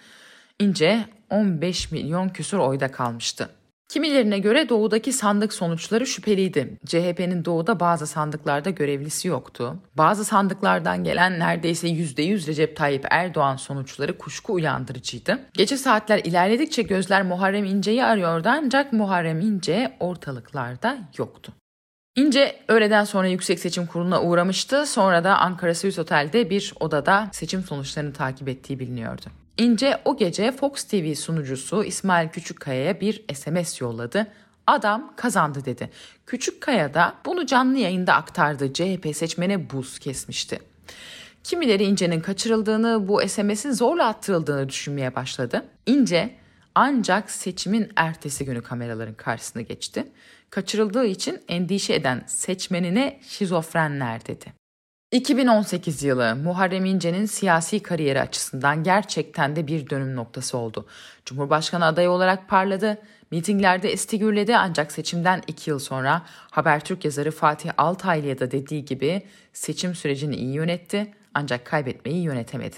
İnce 0.58 1.04
15 1.30 1.92
milyon 1.92 2.28
küsur 2.28 2.58
oyda 2.58 2.90
kalmıştı. 2.90 3.50
Kimilerine 3.94 4.38
göre 4.38 4.68
doğudaki 4.68 5.12
sandık 5.12 5.52
sonuçları 5.52 6.06
şüpheliydi. 6.06 6.78
CHP'nin 6.86 7.44
doğuda 7.44 7.80
bazı 7.80 8.06
sandıklarda 8.06 8.70
görevlisi 8.70 9.28
yoktu. 9.28 9.76
Bazı 9.96 10.24
sandıklardan 10.24 11.04
gelen 11.04 11.38
neredeyse 11.38 11.88
%100 11.88 12.46
Recep 12.46 12.76
Tayyip 12.76 13.06
Erdoğan 13.10 13.56
sonuçları 13.56 14.18
kuşku 14.18 14.52
uyandırıcıydı. 14.52 15.38
Gece 15.52 15.76
saatler 15.76 16.18
ilerledikçe 16.18 16.82
gözler 16.82 17.22
Muharrem 17.22 17.64
İnce'yi 17.64 18.04
arıyordu 18.04 18.48
ancak 18.50 18.92
Muharrem 18.92 19.40
İnce 19.40 19.96
ortalıklarda 20.00 20.98
yoktu. 21.18 21.52
İnce 22.16 22.56
öğleden 22.68 23.04
sonra 23.04 23.28
Yüksek 23.28 23.58
Seçim 23.58 23.86
Kurulu'na 23.86 24.22
uğramıştı. 24.22 24.86
Sonra 24.86 25.24
da 25.24 25.38
Ankara 25.38 25.74
Swiss 25.74 25.98
Otel'de 25.98 26.50
bir 26.50 26.74
odada 26.80 27.28
seçim 27.32 27.62
sonuçlarını 27.62 28.12
takip 28.12 28.48
ettiği 28.48 28.78
biliniyordu. 28.78 29.43
İnce 29.58 30.00
o 30.04 30.16
gece 30.16 30.52
Fox 30.52 30.84
TV 30.84 31.14
sunucusu 31.14 31.84
İsmail 31.84 32.28
Küçükkaya'ya 32.28 33.00
bir 33.00 33.24
SMS 33.34 33.80
yolladı. 33.80 34.26
Adam 34.66 35.12
kazandı 35.16 35.64
dedi. 35.64 35.90
Küçükkaya 36.26 36.94
da 36.94 37.14
bunu 37.26 37.46
canlı 37.46 37.78
yayında 37.78 38.14
aktardı. 38.14 38.72
CHP 38.72 39.16
seçmene 39.16 39.70
buz 39.70 39.98
kesmişti. 39.98 40.58
Kimileri 41.44 41.84
İnce'nin 41.84 42.20
kaçırıldığını, 42.20 43.08
bu 43.08 43.28
SMS'in 43.28 43.72
zorla 43.72 44.06
attırıldığını 44.06 44.68
düşünmeye 44.68 45.14
başladı. 45.14 45.64
İnce 45.86 46.34
ancak 46.74 47.30
seçimin 47.30 47.92
ertesi 47.96 48.44
günü 48.44 48.62
kameraların 48.62 49.14
karşısına 49.14 49.62
geçti. 49.62 50.06
Kaçırıldığı 50.50 51.06
için 51.06 51.40
endişe 51.48 51.94
eden 51.94 52.24
seçmenine 52.26 53.20
şizofrenler 53.28 54.26
dedi. 54.26 54.63
2018 55.14 56.02
yılı 56.02 56.36
Muharrem 56.36 56.84
İnce'nin 56.84 57.26
siyasi 57.26 57.80
kariyeri 57.80 58.20
açısından 58.20 58.82
gerçekten 58.82 59.56
de 59.56 59.66
bir 59.66 59.90
dönüm 59.90 60.16
noktası 60.16 60.58
oldu. 60.58 60.86
Cumhurbaşkanı 61.24 61.84
adayı 61.84 62.10
olarak 62.10 62.48
parladı, 62.48 62.98
mitinglerde 63.30 63.92
esti 63.92 64.18
gürledi 64.18 64.56
ancak 64.56 64.92
seçimden 64.92 65.42
iki 65.46 65.70
yıl 65.70 65.78
sonra 65.78 66.22
Habertürk 66.26 67.04
yazarı 67.04 67.30
Fatih 67.30 67.70
Altaylı'ya 67.78 68.38
da 68.38 68.50
dediği 68.50 68.84
gibi 68.84 69.22
seçim 69.52 69.94
sürecini 69.94 70.36
iyi 70.36 70.54
yönetti 70.54 71.14
ancak 71.34 71.64
kaybetmeyi 71.64 72.22
yönetemedi. 72.22 72.76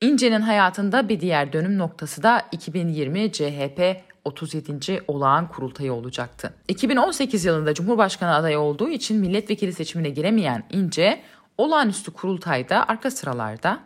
İnce'nin 0.00 0.40
hayatında 0.40 1.08
bir 1.08 1.20
diğer 1.20 1.52
dönüm 1.52 1.78
noktası 1.78 2.22
da 2.22 2.42
2020 2.52 3.32
CHP 3.32 3.96
37. 4.24 5.02
olağan 5.08 5.48
kurultayı 5.48 5.92
olacaktı. 5.92 6.54
2018 6.68 7.44
yılında 7.44 7.74
Cumhurbaşkanı 7.74 8.34
adayı 8.34 8.58
olduğu 8.58 8.88
için 8.88 9.20
milletvekili 9.20 9.72
seçimine 9.72 10.08
giremeyen 10.08 10.64
İnce 10.70 11.20
Olağanüstü 11.58 12.10
kurultayda 12.12 12.88
arka 12.88 13.10
sıralarda 13.10 13.80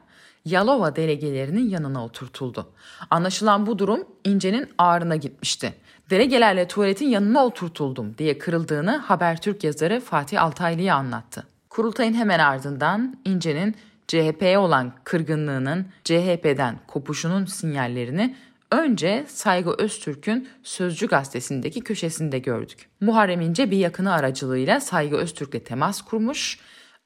Yalova 0.44 0.96
delegelerinin 0.96 1.68
yanına 1.68 2.04
oturtuldu. 2.04 2.72
Anlaşılan 3.10 3.66
bu 3.66 3.78
durum 3.78 4.04
İnce'nin 4.24 4.68
ağrına 4.78 5.16
gitmişti. 5.16 5.74
Delegelerle 6.10 6.68
tuvaletin 6.68 7.08
yanına 7.08 7.44
oturtuldum 7.44 8.18
diye 8.18 8.38
kırıldığını 8.38 8.96
Habertürk 8.96 9.64
yazarı 9.64 10.00
Fatih 10.00 10.42
Altaylı'ya 10.42 10.94
anlattı. 10.94 11.46
Kurultayın 11.70 12.14
hemen 12.14 12.38
ardından 12.38 13.16
İnce'nin 13.24 13.74
CHP'ye 14.08 14.58
olan 14.58 14.92
kırgınlığının 15.04 15.86
CHP'den 16.04 16.78
kopuşunun 16.86 17.44
sinyallerini 17.44 18.36
önce 18.70 19.24
Saygı 19.28 19.70
Öztürk'ün 19.70 20.48
Sözcü 20.62 21.06
gazetesindeki 21.06 21.80
köşesinde 21.80 22.38
gördük. 22.38 22.88
Muharrem 23.00 23.40
İnce 23.40 23.70
bir 23.70 23.76
yakını 23.76 24.12
aracılığıyla 24.12 24.80
Saygı 24.80 25.16
Öztürk'le 25.16 25.64
temas 25.64 26.02
kurmuş 26.02 26.58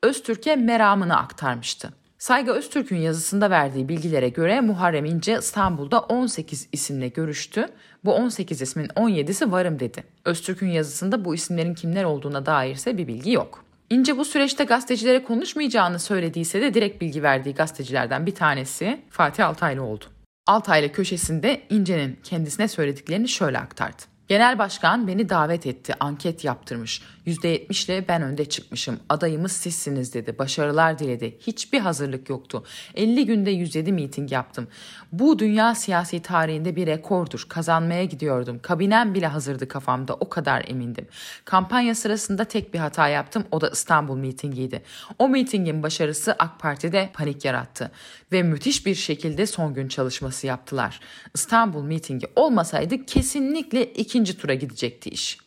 Öztürk'e 0.03 0.57
meramını 0.57 1.17
aktarmıştı. 1.19 1.93
Saygı 2.19 2.53
Öztürk'ün 2.53 2.97
yazısında 2.97 3.51
verdiği 3.51 3.89
bilgilere 3.89 4.29
göre 4.29 4.61
Muharrem 4.61 5.05
İnce 5.05 5.39
İstanbul'da 5.39 6.01
18 6.01 6.69
isimle 6.73 7.09
görüştü. 7.09 7.67
Bu 8.05 8.15
18 8.15 8.63
ismin 8.63 8.87
17'si 8.87 9.51
varım 9.51 9.81
dedi. 9.81 10.05
Öztürk'ün 10.25 10.69
yazısında 10.69 11.25
bu 11.25 11.35
isimlerin 11.35 11.75
kimler 11.75 12.05
olduğuna 12.05 12.47
dair 12.47 12.75
ise 12.75 12.99
bir 12.99 13.07
bilgi 13.07 13.33
yok. 13.33 13.65
İnce 13.91 14.19
bu 14.19 14.25
süreçte 14.25 14.65
gazetecilere 14.65 15.25
konuşmayacağını 15.25 15.99
söylediyse 15.99 16.61
de 16.61 16.75
direkt 16.75 17.01
bilgi 17.01 17.23
verdiği 17.23 17.55
gazetecilerden 17.55 18.27
bir 18.27 18.35
tanesi 18.35 19.01
Fatih 19.11 19.49
Altaylı 19.49 19.83
oldu. 19.83 20.05
Altaylı 20.47 20.93
köşesinde 20.93 21.63
İnce'nin 21.71 22.19
kendisine 22.23 22.69
söylediklerini 22.69 23.29
şöyle 23.29 23.59
aktardı. 23.59 24.12
Genel 24.29 24.59
başkan 24.59 25.07
beni 25.07 25.29
davet 25.29 25.67
etti, 25.67 25.95
anket 26.01 26.45
yaptırmış. 26.45 27.03
%70 27.27 27.87
ile 27.87 28.09
ben 28.09 28.23
önde 28.23 28.45
çıkmışım. 28.45 29.01
Adayımız 29.09 29.53
sizsiniz 29.53 30.15
dedi. 30.15 30.39
Başarılar 30.39 30.99
diledi. 30.99 31.39
Hiçbir 31.41 31.81
hazırlık 31.81 32.31
yoktu. 32.31 32.65
50 32.95 33.27
günde 33.27 33.51
107 33.51 33.93
miting 33.93 34.33
yaptım. 34.33 34.69
Bu 35.13 35.39
dünya 35.39 35.75
siyasi 35.75 36.23
tarihinde 36.23 36.77
bir 36.77 36.87
rekordur. 36.87 37.47
Kazanmaya 37.49 38.05
gidiyordum. 38.05 38.59
Kabinem 38.63 39.15
bile 39.15 39.27
hazırdı 39.27 39.69
kafamda. 39.69 40.15
O 40.15 40.29
kadar 40.29 40.65
emindim. 40.69 41.07
Kampanya 41.45 41.95
sırasında 41.95 42.45
tek 42.45 42.75
bir 42.75 42.79
hata 42.79 43.09
yaptım. 43.09 43.45
O 43.51 43.61
da 43.61 43.69
İstanbul 43.69 44.17
mitingiydi. 44.17 44.83
O 45.19 45.29
mitingin 45.29 45.83
başarısı 45.83 46.33
AK 46.39 46.61
Parti'de 46.61 47.11
panik 47.15 47.45
yarattı. 47.45 47.91
Ve 48.33 48.43
müthiş 48.43 48.87
bir 48.87 48.95
şekilde 48.95 49.47
son 49.47 49.75
gün 49.75 49.89
çalışması 49.89 50.47
yaptılar. 50.47 51.01
İstanbul 51.35 51.83
mitingi 51.83 52.27
olmasaydı 52.37 53.07
kesinlikle 53.07 53.93
ikinci 54.13 54.39
tura 54.39 54.55
gidecekti 54.55 55.11
iş. 55.11 55.39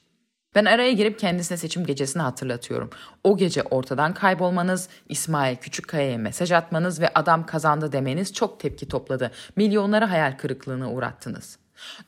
Ben 0.56 0.66
araya 0.66 0.92
girip 0.92 1.20
kendisine 1.20 1.58
seçim 1.58 1.86
gecesini 1.86 2.22
hatırlatıyorum. 2.22 2.90
O 3.24 3.38
gece 3.38 3.64
ortadan 3.64 4.14
kaybolmanız, 4.14 4.90
İsmail 5.10 5.56
Küçükkaya'ya 5.56 6.18
mesaj 6.18 6.52
atmanız 6.52 7.02
ve 7.02 7.14
adam 7.14 7.46
kazandı 7.46 7.92
demeniz 7.92 8.34
çok 8.34 8.60
tepki 8.60 8.88
topladı. 8.88 9.32
Milyonları 9.56 10.06
hayal 10.06 10.38
kırıklığına 10.38 10.92
uğrattınız. 10.92 11.58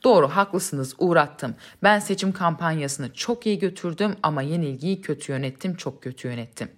Doğru 0.04 0.28
haklısınız 0.28 0.94
uğrattım. 0.98 1.54
Ben 1.82 1.98
seçim 1.98 2.32
kampanyasını 2.32 3.14
çok 3.14 3.46
iyi 3.46 3.58
götürdüm 3.58 4.16
ama 4.22 4.42
yenilgiyi 4.42 5.00
kötü 5.00 5.32
yönettim, 5.32 5.74
çok 5.76 6.02
kötü 6.02 6.28
yönettim. 6.28 6.68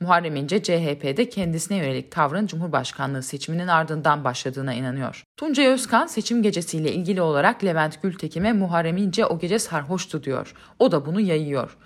Muharrem 0.00 0.36
İnce 0.36 0.62
CHP'de 0.62 1.28
kendisine 1.28 1.76
yönelik 1.76 2.12
tavrın 2.12 2.46
Cumhurbaşkanlığı 2.46 3.22
seçiminin 3.22 3.68
ardından 3.68 4.24
başladığına 4.24 4.74
inanıyor. 4.74 5.24
Tuncay 5.36 5.66
Özkan 5.66 6.06
seçim 6.06 6.42
gecesiyle 6.42 6.92
ilgili 6.92 7.20
olarak 7.20 7.64
Levent 7.64 8.02
Gültekin'e 8.02 8.52
Muharrem 8.52 8.96
İnce 8.96 9.26
o 9.26 9.38
gece 9.38 9.58
sarhoştu 9.58 10.22
diyor. 10.22 10.54
O 10.78 10.92
da 10.92 11.06
bunu 11.06 11.20
yayıyor. 11.20 11.76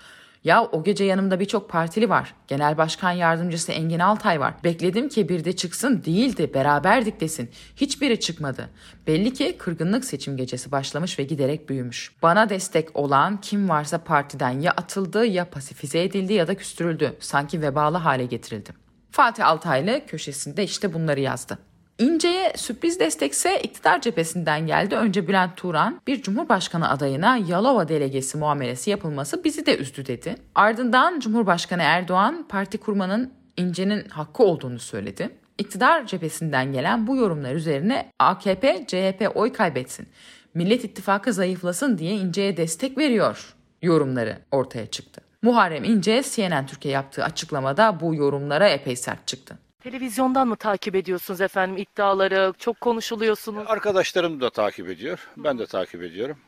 Ya 0.44 0.64
o 0.64 0.84
gece 0.84 1.04
yanımda 1.04 1.40
birçok 1.40 1.70
partili 1.70 2.08
var. 2.08 2.34
Genel 2.48 2.76
Başkan 2.76 3.10
Yardımcısı 3.10 3.72
Engin 3.72 3.98
Altay 3.98 4.40
var. 4.40 4.54
Bekledim 4.64 5.08
ki 5.08 5.28
bir 5.28 5.44
de 5.44 5.56
çıksın 5.56 6.02
değildi 6.04 6.50
beraberdik 6.54 7.20
desin. 7.20 7.50
Hiçbiri 7.76 8.20
çıkmadı. 8.20 8.70
Belli 9.06 9.32
ki 9.32 9.56
kırgınlık 9.58 10.04
seçim 10.04 10.36
gecesi 10.36 10.72
başlamış 10.72 11.18
ve 11.18 11.22
giderek 11.22 11.68
büyümüş. 11.68 12.12
Bana 12.22 12.48
destek 12.48 12.96
olan 12.96 13.40
kim 13.40 13.68
varsa 13.68 13.98
partiden 13.98 14.60
ya 14.60 14.72
atıldı 14.72 15.26
ya 15.26 15.50
pasifize 15.50 16.02
edildi 16.02 16.32
ya 16.32 16.46
da 16.46 16.54
küstürüldü. 16.54 17.16
Sanki 17.20 17.62
vebalı 17.62 17.96
hale 17.96 18.26
getirildi. 18.26 18.70
Fatih 19.10 19.46
Altaylı 19.46 20.06
köşesinde 20.06 20.64
işte 20.64 20.94
bunları 20.94 21.20
yazdı. 21.20 21.58
İnce'ye 22.00 22.52
sürpriz 22.56 23.00
destekse 23.00 23.60
iktidar 23.60 24.00
cephesinden 24.00 24.66
geldi. 24.66 24.96
Önce 24.96 25.28
Bülent 25.28 25.56
Turan 25.56 26.00
bir 26.06 26.22
cumhurbaşkanı 26.22 26.90
adayına 26.90 27.36
Yalova 27.36 27.88
delegesi 27.88 28.38
muamelesi 28.38 28.90
yapılması 28.90 29.44
bizi 29.44 29.66
de 29.66 29.78
üzdü 29.78 30.06
dedi. 30.06 30.36
Ardından 30.54 31.20
Cumhurbaşkanı 31.20 31.82
Erdoğan 31.82 32.46
parti 32.48 32.78
kurmanın 32.78 33.32
İnce'nin 33.56 34.08
hakkı 34.08 34.42
olduğunu 34.42 34.78
söyledi. 34.78 35.30
İktidar 35.58 36.06
cephesinden 36.06 36.72
gelen 36.72 37.06
bu 37.06 37.16
yorumlar 37.16 37.54
üzerine 37.54 38.12
AKP, 38.18 38.84
CHP 38.86 39.30
oy 39.34 39.52
kaybetsin, 39.52 40.08
Millet 40.54 40.84
İttifakı 40.84 41.32
zayıflasın 41.32 41.98
diye 41.98 42.12
İnce'ye 42.12 42.56
destek 42.56 42.98
veriyor 42.98 43.54
yorumları 43.82 44.38
ortaya 44.50 44.86
çıktı. 44.86 45.20
Muharrem 45.42 45.84
İnce 45.84 46.22
CNN 46.30 46.66
Türkiye 46.66 46.94
yaptığı 46.94 47.24
açıklamada 47.24 48.00
bu 48.00 48.14
yorumlara 48.14 48.68
epey 48.68 48.96
sert 48.96 49.26
çıktı. 49.26 49.58
Televizyondan 49.80 50.48
mı 50.48 50.56
takip 50.56 50.94
ediyorsunuz 50.94 51.40
efendim 51.40 51.76
iddiaları? 51.76 52.52
Çok 52.58 52.80
konuşuluyorsunuz. 52.80 53.64
Arkadaşlarım 53.66 54.40
da 54.40 54.50
takip 54.50 54.88
ediyor. 54.88 55.28
Ben 55.36 55.58
de 55.58 55.66
takip 55.66 56.02
ediyorum. 56.02 56.38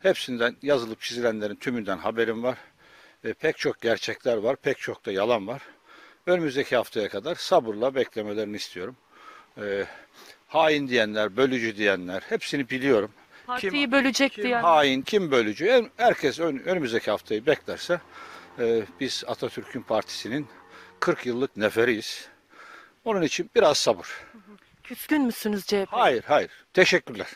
Hepsinden 0.00 0.56
yazılıp 0.62 1.00
çizilenlerin 1.00 1.54
tümünden 1.56 1.98
haberim 1.98 2.42
var. 2.42 2.58
E, 3.24 3.32
pek 3.32 3.58
çok 3.58 3.80
gerçekler 3.80 4.36
var, 4.36 4.56
pek 4.56 4.78
çok 4.78 5.06
da 5.06 5.12
yalan 5.12 5.46
var. 5.46 5.62
Önümüzdeki 6.26 6.76
haftaya 6.76 7.08
kadar 7.08 7.34
sabırla 7.34 7.94
beklemelerini 7.94 8.56
istiyorum. 8.56 8.96
E, 9.62 9.84
hain 10.48 10.88
diyenler, 10.88 11.36
bölücü 11.36 11.76
diyenler 11.76 12.22
hepsini 12.28 12.70
biliyorum. 12.70 13.10
Partiyi 13.46 13.92
bölecek 13.92 14.32
Kim 14.32 14.44
diye. 14.44 14.56
hain, 14.56 15.02
kim 15.02 15.30
bölücü? 15.30 15.90
Herkes 15.96 16.40
ön- 16.40 16.58
önümüzdeki 16.64 17.10
haftayı 17.10 17.46
beklerse 17.46 18.00
e, 18.58 18.82
biz 19.00 19.24
Atatürk'ün 19.26 19.82
partisinin 19.82 20.46
40 21.00 21.26
yıllık 21.26 21.56
neferiyiz. 21.56 22.28
Onun 23.04 23.22
için 23.22 23.50
biraz 23.54 23.78
sabır. 23.78 24.06
Küskün 24.82 25.22
müsünüz 25.22 25.66
CHP? 25.66 25.86
Hayır, 25.88 26.24
hayır. 26.26 26.50
Teşekkürler. 26.74 27.26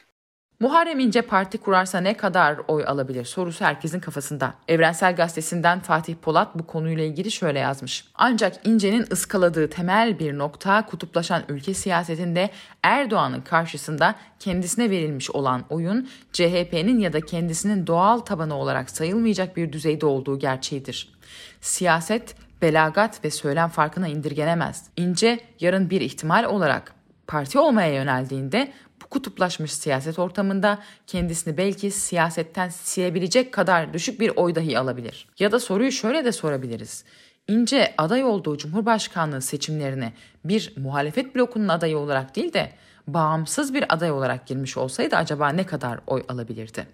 Muharrem 0.61 1.01
İnce 1.01 1.23
parti 1.23 1.59
kurarsa 1.59 2.01
ne 2.01 2.17
kadar 2.17 2.59
oy 2.69 2.85
alabilir 2.87 3.25
sorusu 3.25 3.65
herkesin 3.65 4.01
kafasında. 4.01 4.55
Evrensel 4.69 5.17
Gazetesi'nden 5.17 5.81
Fatih 5.81 6.15
Polat 6.15 6.55
bu 6.55 6.67
konuyla 6.67 7.05
ilgili 7.05 7.31
şöyle 7.31 7.59
yazmış. 7.59 8.05
Ancak 8.15 8.67
İnce'nin 8.67 9.07
ıskaladığı 9.13 9.71
temel 9.71 10.19
bir 10.19 10.39
nokta 10.39 10.87
kutuplaşan 10.87 11.43
ülke 11.49 11.75
siyasetinde 11.75 12.51
Erdoğan'ın 12.83 13.41
karşısında 13.41 14.15
kendisine 14.39 14.91
verilmiş 14.91 15.31
olan 15.31 15.65
oyun 15.71 16.09
CHP'nin 16.33 16.99
ya 16.99 17.13
da 17.13 17.21
kendisinin 17.21 17.87
doğal 17.87 18.19
tabanı 18.19 18.55
olarak 18.55 18.91
sayılmayacak 18.91 19.57
bir 19.57 19.73
düzeyde 19.73 20.07
olduğu 20.07 20.39
gerçeğidir. 20.39 21.13
Siyaset 21.61 22.37
belagat 22.65 23.25
ve 23.25 23.31
söylem 23.31 23.69
farkına 23.69 24.09
indirgenemez. 24.09 24.85
İnce 24.97 25.41
yarın 25.61 25.91
bir 25.91 26.01
ihtimal 26.01 26.45
olarak 26.45 26.95
parti 27.27 27.59
olmaya 27.59 27.95
yöneldiğinde 27.95 28.73
bu 29.03 29.07
kutuplaşmış 29.07 29.73
siyaset 29.73 30.19
ortamında 30.19 30.79
kendisini 31.07 31.57
belki 31.57 31.91
siyasetten 31.91 32.69
silebilecek 32.69 33.53
kadar 33.53 33.93
düşük 33.93 34.21
bir 34.21 34.33
oy 34.37 34.55
dahi 34.55 34.79
alabilir. 34.79 35.29
Ya 35.39 35.53
da 35.53 35.61
soruyu 35.61 35.93
şöyle 35.93 36.25
de 36.25 36.33
sorabiliriz. 36.33 37.05
İnce 37.49 37.95
aday 37.99 38.25
olduğu 38.25 38.59
Cumhurbaşkanlığı 38.59 39.43
seçimlerine 39.43 40.13
bir 40.45 40.73
muhalefet 40.77 41.37
blokunun 41.37 41.69
adayı 41.69 41.99
olarak 41.99 42.37
değil 42.37 42.53
de 42.53 42.73
bağımsız 43.07 43.75
bir 43.75 43.95
aday 43.95 44.11
olarak 44.11 44.47
girmiş 44.47 44.77
olsaydı 44.77 45.17
acaba 45.17 45.49
ne 45.49 45.67
kadar 45.67 46.01
oy 46.07 46.23
alabilirdi? 46.29 46.87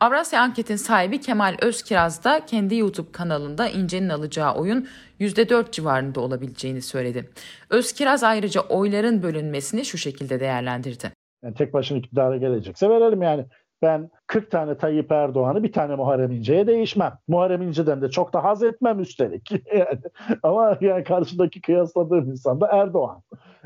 Avrasya 0.00 0.42
Anket'in 0.42 0.76
sahibi 0.76 1.20
Kemal 1.20 1.56
Özkiraz 1.62 2.24
da 2.24 2.46
kendi 2.46 2.76
YouTube 2.76 3.12
kanalında 3.12 3.68
İnce'nin 3.68 4.08
alacağı 4.08 4.54
oyun 4.54 4.86
%4 5.20 5.70
civarında 5.70 6.20
olabileceğini 6.20 6.82
söyledi. 6.82 7.30
Özkiraz 7.70 8.24
ayrıca 8.24 8.60
oyların 8.60 9.22
bölünmesini 9.22 9.84
şu 9.84 9.98
şekilde 9.98 10.40
değerlendirdi. 10.40 11.12
Yani 11.44 11.54
tek 11.54 11.72
başına 11.72 11.98
iktidara 11.98 12.36
gelecekse 12.36 12.88
verelim 12.88 13.22
yani. 13.22 13.46
Ben 13.82 14.10
40 14.26 14.50
tane 14.50 14.76
Tayyip 14.76 15.12
Erdoğan'ı 15.12 15.62
bir 15.62 15.72
tane 15.72 15.94
Muharrem 15.94 16.30
İnce'ye 16.30 16.66
değişmem. 16.66 17.12
Muharrem 17.28 17.62
İnce'den 17.62 18.02
de 18.02 18.10
çok 18.10 18.32
da 18.32 18.44
haz 18.44 18.62
etmem 18.62 19.00
üstelik. 19.00 19.52
Ama 20.42 20.78
yani 20.80 21.04
karşıdaki 21.04 21.60
kıyasladığım 21.60 22.30
insan 22.30 22.60
da 22.60 22.68
Erdoğan. 22.72 23.22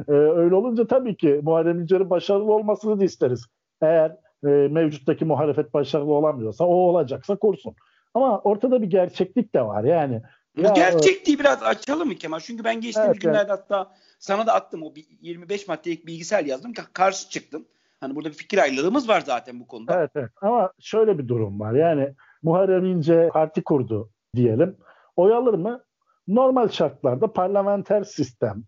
Ee, 0.09 0.13
öyle 0.13 0.55
olunca 0.55 0.87
tabii 0.87 1.17
ki 1.17 1.41
Muharrem 1.43 1.81
İnce'nin 1.81 2.11
başarılı 2.11 2.53
olmasını 2.53 3.01
da 3.01 3.05
isteriz. 3.05 3.47
Eğer 3.83 4.17
e, 4.45 4.49
mevcuttaki 4.49 5.25
muhalefet 5.25 5.75
başarılı 5.75 6.13
olamıyorsa 6.13 6.65
o 6.65 6.75
olacaksa 6.75 7.37
kursun. 7.37 7.75
Ama 8.15 8.41
ortada 8.41 8.83
bir 8.83 8.87
gerçeklik 8.87 9.55
de 9.55 9.63
var 9.63 9.85
yani. 9.85 10.23
Bu 10.57 10.63
Ya, 10.63 10.73
gerçekliği 10.73 11.39
biraz 11.39 11.63
açalım 11.63 12.09
mı 12.09 12.15
Kemal? 12.15 12.41
Çünkü 12.41 12.65
ben 12.65 12.81
geçtiğimiz 12.81 13.13
Evet, 13.13 13.21
günlerde 13.23 13.53
hatta 13.53 13.93
sana 14.19 14.47
da 14.47 14.55
attım 14.55 14.83
o 14.83 14.95
bir 14.95 15.07
25 15.21 15.69
maddelik 15.69 16.07
bilgisayar 16.07 16.45
yazdım. 16.45 16.73
Ka- 16.73 16.93
Karşı 16.93 17.29
çıktın. 17.29 17.67
Hani 18.01 18.15
burada 18.17 18.29
bir 18.29 18.35
fikir 18.35 18.59
ayrılığımız 18.59 19.09
var 19.09 19.21
zaten 19.21 19.61
bu 19.61 19.67
konuda. 19.67 19.95
Evet, 19.99 20.11
evet. 20.15 20.31
Ama 20.43 20.73
şöyle 20.81 21.19
bir 21.19 21.29
durum 21.29 21.61
var. 21.61 21.73
Yani 21.73 22.15
Muharrem 22.43 22.85
İnce 22.85 23.29
parti 23.33 23.65
kurdu 23.65 24.11
diyelim. 24.35 24.77
Oy 25.17 25.35
alır 25.35 25.55
mı? 25.55 25.85
Normal 26.29 26.69
şartlarda 26.69 27.33
parlamenter 27.33 28.03
sistem 28.05 28.65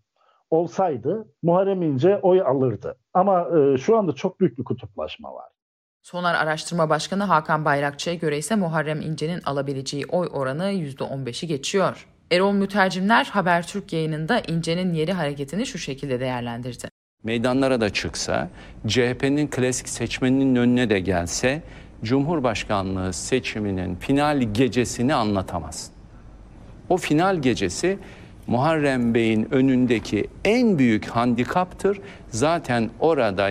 olsaydı 0.50 1.28
Muharrem 1.42 1.82
İnce 1.82 2.18
oy 2.18 2.42
alırdı. 2.42 2.96
Ama 3.14 3.48
e, 3.58 3.78
şu 3.78 3.96
anda 3.96 4.12
çok 4.12 4.40
büyük 4.40 4.58
bir 4.58 4.64
kutuplaşma 4.64 5.34
var. 5.34 5.48
Sonar 6.04 6.34
Araştırma 6.34 6.88
Başkanı 6.88 7.24
Hakan 7.24 7.64
Bayrakçı'ya 7.64 8.16
göre 8.16 8.38
ise 8.38 8.56
Muharrem 8.56 9.00
İnce'nin 9.00 9.42
alabileceği 9.44 10.06
oy 10.06 10.28
oranı 10.32 10.72
%15'i 10.72 11.48
geçiyor. 11.48 12.06
Erol 12.32 12.52
Mütercimler 12.52 13.24
Habertürk 13.24 13.92
yayınında 13.92 14.40
İnce'nin 14.40 14.94
yeri 14.94 15.12
hareketini 15.12 15.66
şu 15.66 15.78
şekilde 15.78 16.20
değerlendirdi. 16.20 16.88
meydanlara 17.22 17.80
da 17.80 17.90
çıksa, 17.90 18.48
CHP'nin 18.86 19.48
klasik 19.48 19.88
seçmeninin 19.88 20.56
önüne 20.56 20.90
de 20.90 21.00
gelse, 21.00 21.62
Cumhurbaşkanlığı 22.02 23.12
seçiminin 23.12 23.96
final 23.96 24.42
gecesini 24.42 25.14
anlatamaz. 25.14 25.90
O 26.88 26.96
final 26.96 27.36
gecesi 27.36 27.98
Muharrem 28.46 29.14
Bey'in 29.14 29.48
önündeki 29.54 30.26
en 30.44 30.78
büyük 30.78 31.06
handikaptır. 31.06 32.00
Zaten 32.30 32.90
orada 33.00 33.50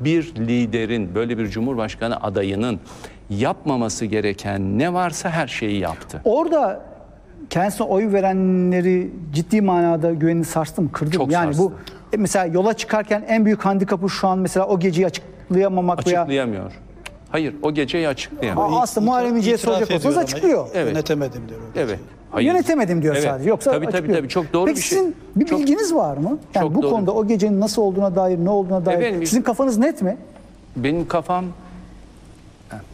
bir 0.00 0.34
liderin, 0.36 1.14
böyle 1.14 1.38
bir 1.38 1.46
cumhurbaşkanı 1.48 2.22
adayının 2.22 2.80
yapmaması 3.30 4.04
gereken 4.06 4.78
ne 4.78 4.92
varsa 4.92 5.30
her 5.30 5.46
şeyi 5.46 5.78
yaptı. 5.80 6.20
Orada 6.24 6.80
kendisine 7.50 7.86
oy 7.86 8.12
verenleri 8.12 9.10
ciddi 9.32 9.60
manada 9.60 10.12
güvenini 10.12 10.44
sarstı 10.44 10.82
mı? 10.82 10.92
Kırdı 10.92 11.10
mı? 11.10 11.14
Çok 11.24 11.32
Yani 11.32 11.48
bu 11.48 11.52
sarstı. 11.54 11.74
e, 12.12 12.16
mesela 12.16 12.46
yola 12.46 12.74
çıkarken 12.74 13.24
en 13.28 13.44
büyük 13.44 13.64
handikapı 13.64 14.08
şu 14.10 14.28
an 14.28 14.38
mesela 14.38 14.66
o 14.66 14.78
geceyi 14.78 15.06
açıklayamamak 15.06 16.06
veya 16.06 16.20
Açıklayamıyor. 16.20 16.72
Hayır, 17.30 17.54
o 17.62 17.74
geceyi 17.74 18.08
açıklayamıyor. 18.08 18.70
Aa, 18.70 18.80
aslında 18.82 19.04
Muharrem 19.06 19.36
İnce'ye 19.36 19.58
soracak 19.58 19.90
olsanız 19.90 20.16
açıklıyor. 20.18 20.68
Evet. 20.74 20.92
Yönetemedim 20.92 21.42
diyor. 21.48 21.60
Evet. 21.76 21.98
Hayır. 22.36 22.48
Yönetemedim 22.48 23.02
diyor 23.02 23.14
Evet. 23.14 23.24
sadece. 23.24 23.48
Yoksa 23.48 23.70
tabii, 23.72 23.86
tabii 23.86 24.12
tabii 24.12 24.28
çok 24.28 24.52
doğru 24.52 24.64
Peki 24.66 24.76
bir 24.76 24.82
şey. 24.82 24.98
sizin 24.98 25.16
bir 25.36 25.46
Çok- 25.46 25.60
bilginiz 25.60 25.94
var 25.94 26.16
mı? 26.16 26.38
Yani 26.54 26.64
Çok 26.64 26.74
bu 26.74 26.82
doğru. 26.82 26.90
konuda 26.90 27.12
o 27.12 27.26
gecenin 27.26 27.60
nasıl 27.60 27.82
olduğuna 27.82 28.16
dair, 28.16 28.38
ne 28.38 28.50
olduğuna 28.50 28.86
dair 28.86 28.98
Efendim, 28.98 29.26
sizin 29.26 29.42
kafanız 29.42 29.78
net 29.78 30.02
mi? 30.02 30.16
Benim 30.76 31.08
kafam 31.08 31.44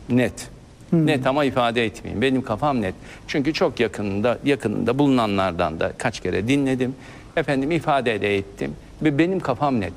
net. 0.09 0.49
Net 0.93 1.27
ama 1.27 1.45
ifade 1.45 1.85
etmeyeyim. 1.85 2.23
Benim 2.23 2.43
kafam 2.43 2.81
net. 2.83 2.95
Çünkü 3.27 3.53
çok 3.53 3.81
yakınında 3.81 4.39
yakınında 4.45 4.99
bulunanlardan 4.99 5.81
da 5.81 5.93
kaç 5.99 6.21
kere 6.21 6.49
dinledim. 6.49 6.95
Efendim 7.37 7.71
ifade 7.71 8.21
de 8.21 8.37
ettim 8.37 8.75
ve 9.03 9.19
benim 9.19 9.41
kafam 9.41 9.81
net. 9.81 9.93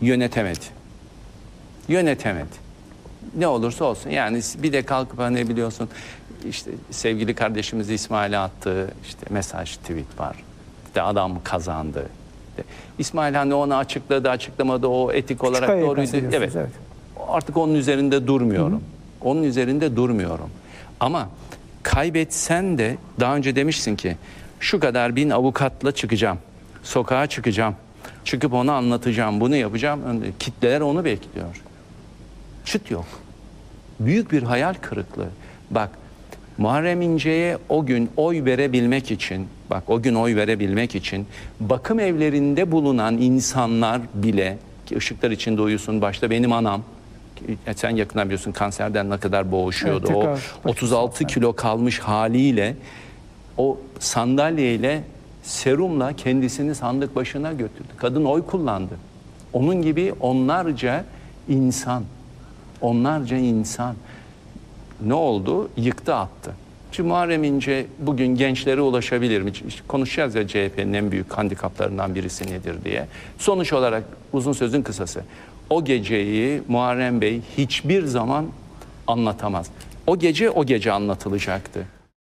Yönetemedi. 0.00 0.58
Yönetemedi. 1.88 2.62
Ne 3.38 3.46
olursa 3.46 3.84
olsun 3.84 4.10
yani 4.10 4.40
bir 4.62 4.72
de 4.72 4.82
kalkıp 4.82 5.18
hani 5.18 5.48
biliyorsun 5.48 5.88
işte 6.48 6.70
sevgili 6.90 7.34
kardeşimiz 7.34 7.90
İsmail'e 7.90 8.38
attığı 8.38 8.88
işte 9.08 9.26
mesaj 9.30 9.76
tweet 9.76 10.20
var. 10.20 10.36
İşte 10.86 11.02
adam 11.02 11.40
kazandı. 11.44 12.06
İşte 12.50 12.64
İsmail 12.98 13.34
hani 13.34 13.54
onu 13.54 13.74
açıkladı 13.74 14.30
açıklamadı 14.30 14.86
o 14.86 15.12
etik 15.12 15.44
olarak 15.44 15.66
Kaya'yı 15.66 15.86
doğruydu. 15.86 16.10
Evet. 16.32 16.56
evet. 16.56 16.70
Artık 17.28 17.56
onun 17.56 17.74
üzerinde 17.74 18.26
durmuyorum. 18.26 18.82
Onun 19.20 19.42
üzerinde 19.42 19.96
durmuyorum. 19.96 20.50
Ama 21.00 21.28
kaybetsen 21.82 22.78
de 22.78 22.96
daha 23.20 23.36
önce 23.36 23.56
demişsin 23.56 23.96
ki 23.96 24.16
şu 24.60 24.80
kadar 24.80 25.16
bin 25.16 25.30
avukatla 25.30 25.92
çıkacağım. 25.92 26.38
Sokağa 26.82 27.26
çıkacağım. 27.26 27.76
Çıkıp 28.24 28.52
onu 28.52 28.72
anlatacağım, 28.72 29.40
bunu 29.40 29.56
yapacağım. 29.56 30.00
Kitleler 30.38 30.80
onu 30.80 31.04
bekliyor. 31.04 31.62
Çıt 32.64 32.90
yok. 32.90 33.04
Büyük 34.00 34.32
bir 34.32 34.42
hayal 34.42 34.74
kırıklığı. 34.74 35.28
Bak 35.70 35.90
Muharrem 36.58 37.02
İnce'ye 37.02 37.58
o 37.68 37.86
gün 37.86 38.10
oy 38.16 38.44
verebilmek 38.44 39.10
için, 39.10 39.46
bak 39.70 39.90
o 39.90 40.02
gün 40.02 40.14
oy 40.14 40.36
verebilmek 40.36 40.94
için 40.94 41.26
bakım 41.60 42.00
evlerinde 42.00 42.72
bulunan 42.72 43.18
insanlar 43.18 44.00
bile 44.14 44.58
ki 44.86 44.96
ışıklar 44.96 45.30
içinde 45.30 45.62
uyusun 45.62 46.00
başta 46.00 46.30
benim 46.30 46.52
anam 46.52 46.82
ki 47.36 47.58
sen 47.76 47.90
yakından 47.90 48.24
biliyorsun 48.24 48.52
kanserden 48.52 49.10
ne 49.10 49.18
kadar 49.18 49.52
boğuşuyordu. 49.52 50.06
Evet, 50.06 50.16
o 50.16 50.20
tekrar 50.20 50.70
36 50.70 51.26
kilo 51.26 51.52
kalmış 51.52 51.98
haliyle 51.98 52.76
o 53.58 53.78
sandalyeyle 53.98 55.02
serumla 55.42 56.12
kendisini 56.12 56.74
sandık 56.74 57.16
başına 57.16 57.52
götürdü. 57.52 57.88
Kadın 57.96 58.24
oy 58.24 58.46
kullandı. 58.46 58.94
Onun 59.52 59.82
gibi 59.82 60.12
onlarca 60.20 61.04
insan, 61.48 62.02
onlarca 62.80 63.36
insan 63.36 63.94
ne 65.06 65.14
oldu? 65.14 65.70
Yıktı 65.76 66.14
attı. 66.14 66.52
Şimdi 66.92 67.08
Muharrem 67.08 67.44
İnce 67.44 67.86
bugün 67.98 68.26
gençlere 68.26 68.80
ulaşabilir 68.80 69.42
mi? 69.42 69.52
Konuşacağız 69.88 70.34
ya 70.34 70.48
CHP'nin 70.48 70.92
en 70.92 71.10
büyük 71.10 71.32
handikaplarından 71.32 72.14
birisi 72.14 72.46
nedir 72.46 72.76
diye. 72.84 73.06
Sonuç 73.38 73.72
olarak 73.72 74.04
uzun 74.32 74.52
sözün 74.52 74.82
kısası. 74.82 75.24
O 75.70 75.84
geceyi 75.84 76.62
Muharrem 76.68 77.20
Bey 77.20 77.40
hiçbir 77.58 78.04
zaman 78.04 78.46
anlatamaz. 79.06 79.70
O 80.06 80.18
gece 80.18 80.50
o 80.50 80.66
gece 80.66 80.92
anlatılacaktı. 80.92 81.86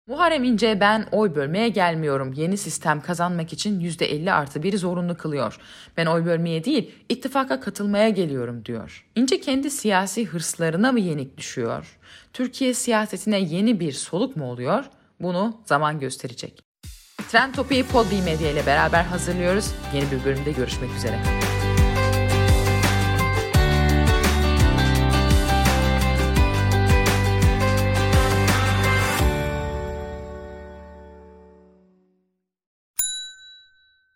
Muharrem 0.07 0.45
İnce 0.45 0.81
ben 0.81 1.07
oy 1.13 1.35
bölmeye 1.35 1.69
gelmiyorum. 1.69 2.33
Yeni 2.33 2.57
sistem 2.57 3.01
kazanmak 3.01 3.53
için 3.53 3.81
%50 3.81 4.33
artı 4.33 4.63
bir 4.63 4.79
zorunlu 4.79 5.17
kılıyor. 5.17 5.57
Ben 5.97 6.07
oy 6.07 6.27
bölmeye 6.27 6.65
değil 6.65 6.91
ittifaka 7.09 7.61
katılmaya 7.61 8.09
geliyorum 8.09 8.65
diyor. 8.65 9.07
İnce 9.17 9.41
kendi 9.41 9.71
siyasi 9.71 10.27
hırslarına 10.27 10.93
mı 10.93 11.01
yenik 11.01 11.37
düşüyor? 11.39 11.99
Türkiye 12.33 12.75
siyasetine 12.75 13.39
yeni 13.41 13.81
bir 13.81 13.93
soluk 13.93 14.37
mu 14.37 14.51
oluyor? 14.51 14.85
Bunu 15.21 15.61
zaman 15.65 16.01
gösterecek. 16.01 16.63
Trend 17.31 17.55
Topi'yi 17.55 17.85
Podbi 17.85 18.23
Medya 18.23 18.51
ile 18.51 18.67
beraber 18.67 19.05
hazırlıyoruz. 19.05 19.73
Yeni 19.95 20.11
bir 20.11 20.25
bölümde 20.25 20.53
görüşmek 20.53 20.91
üzere. 20.97 21.42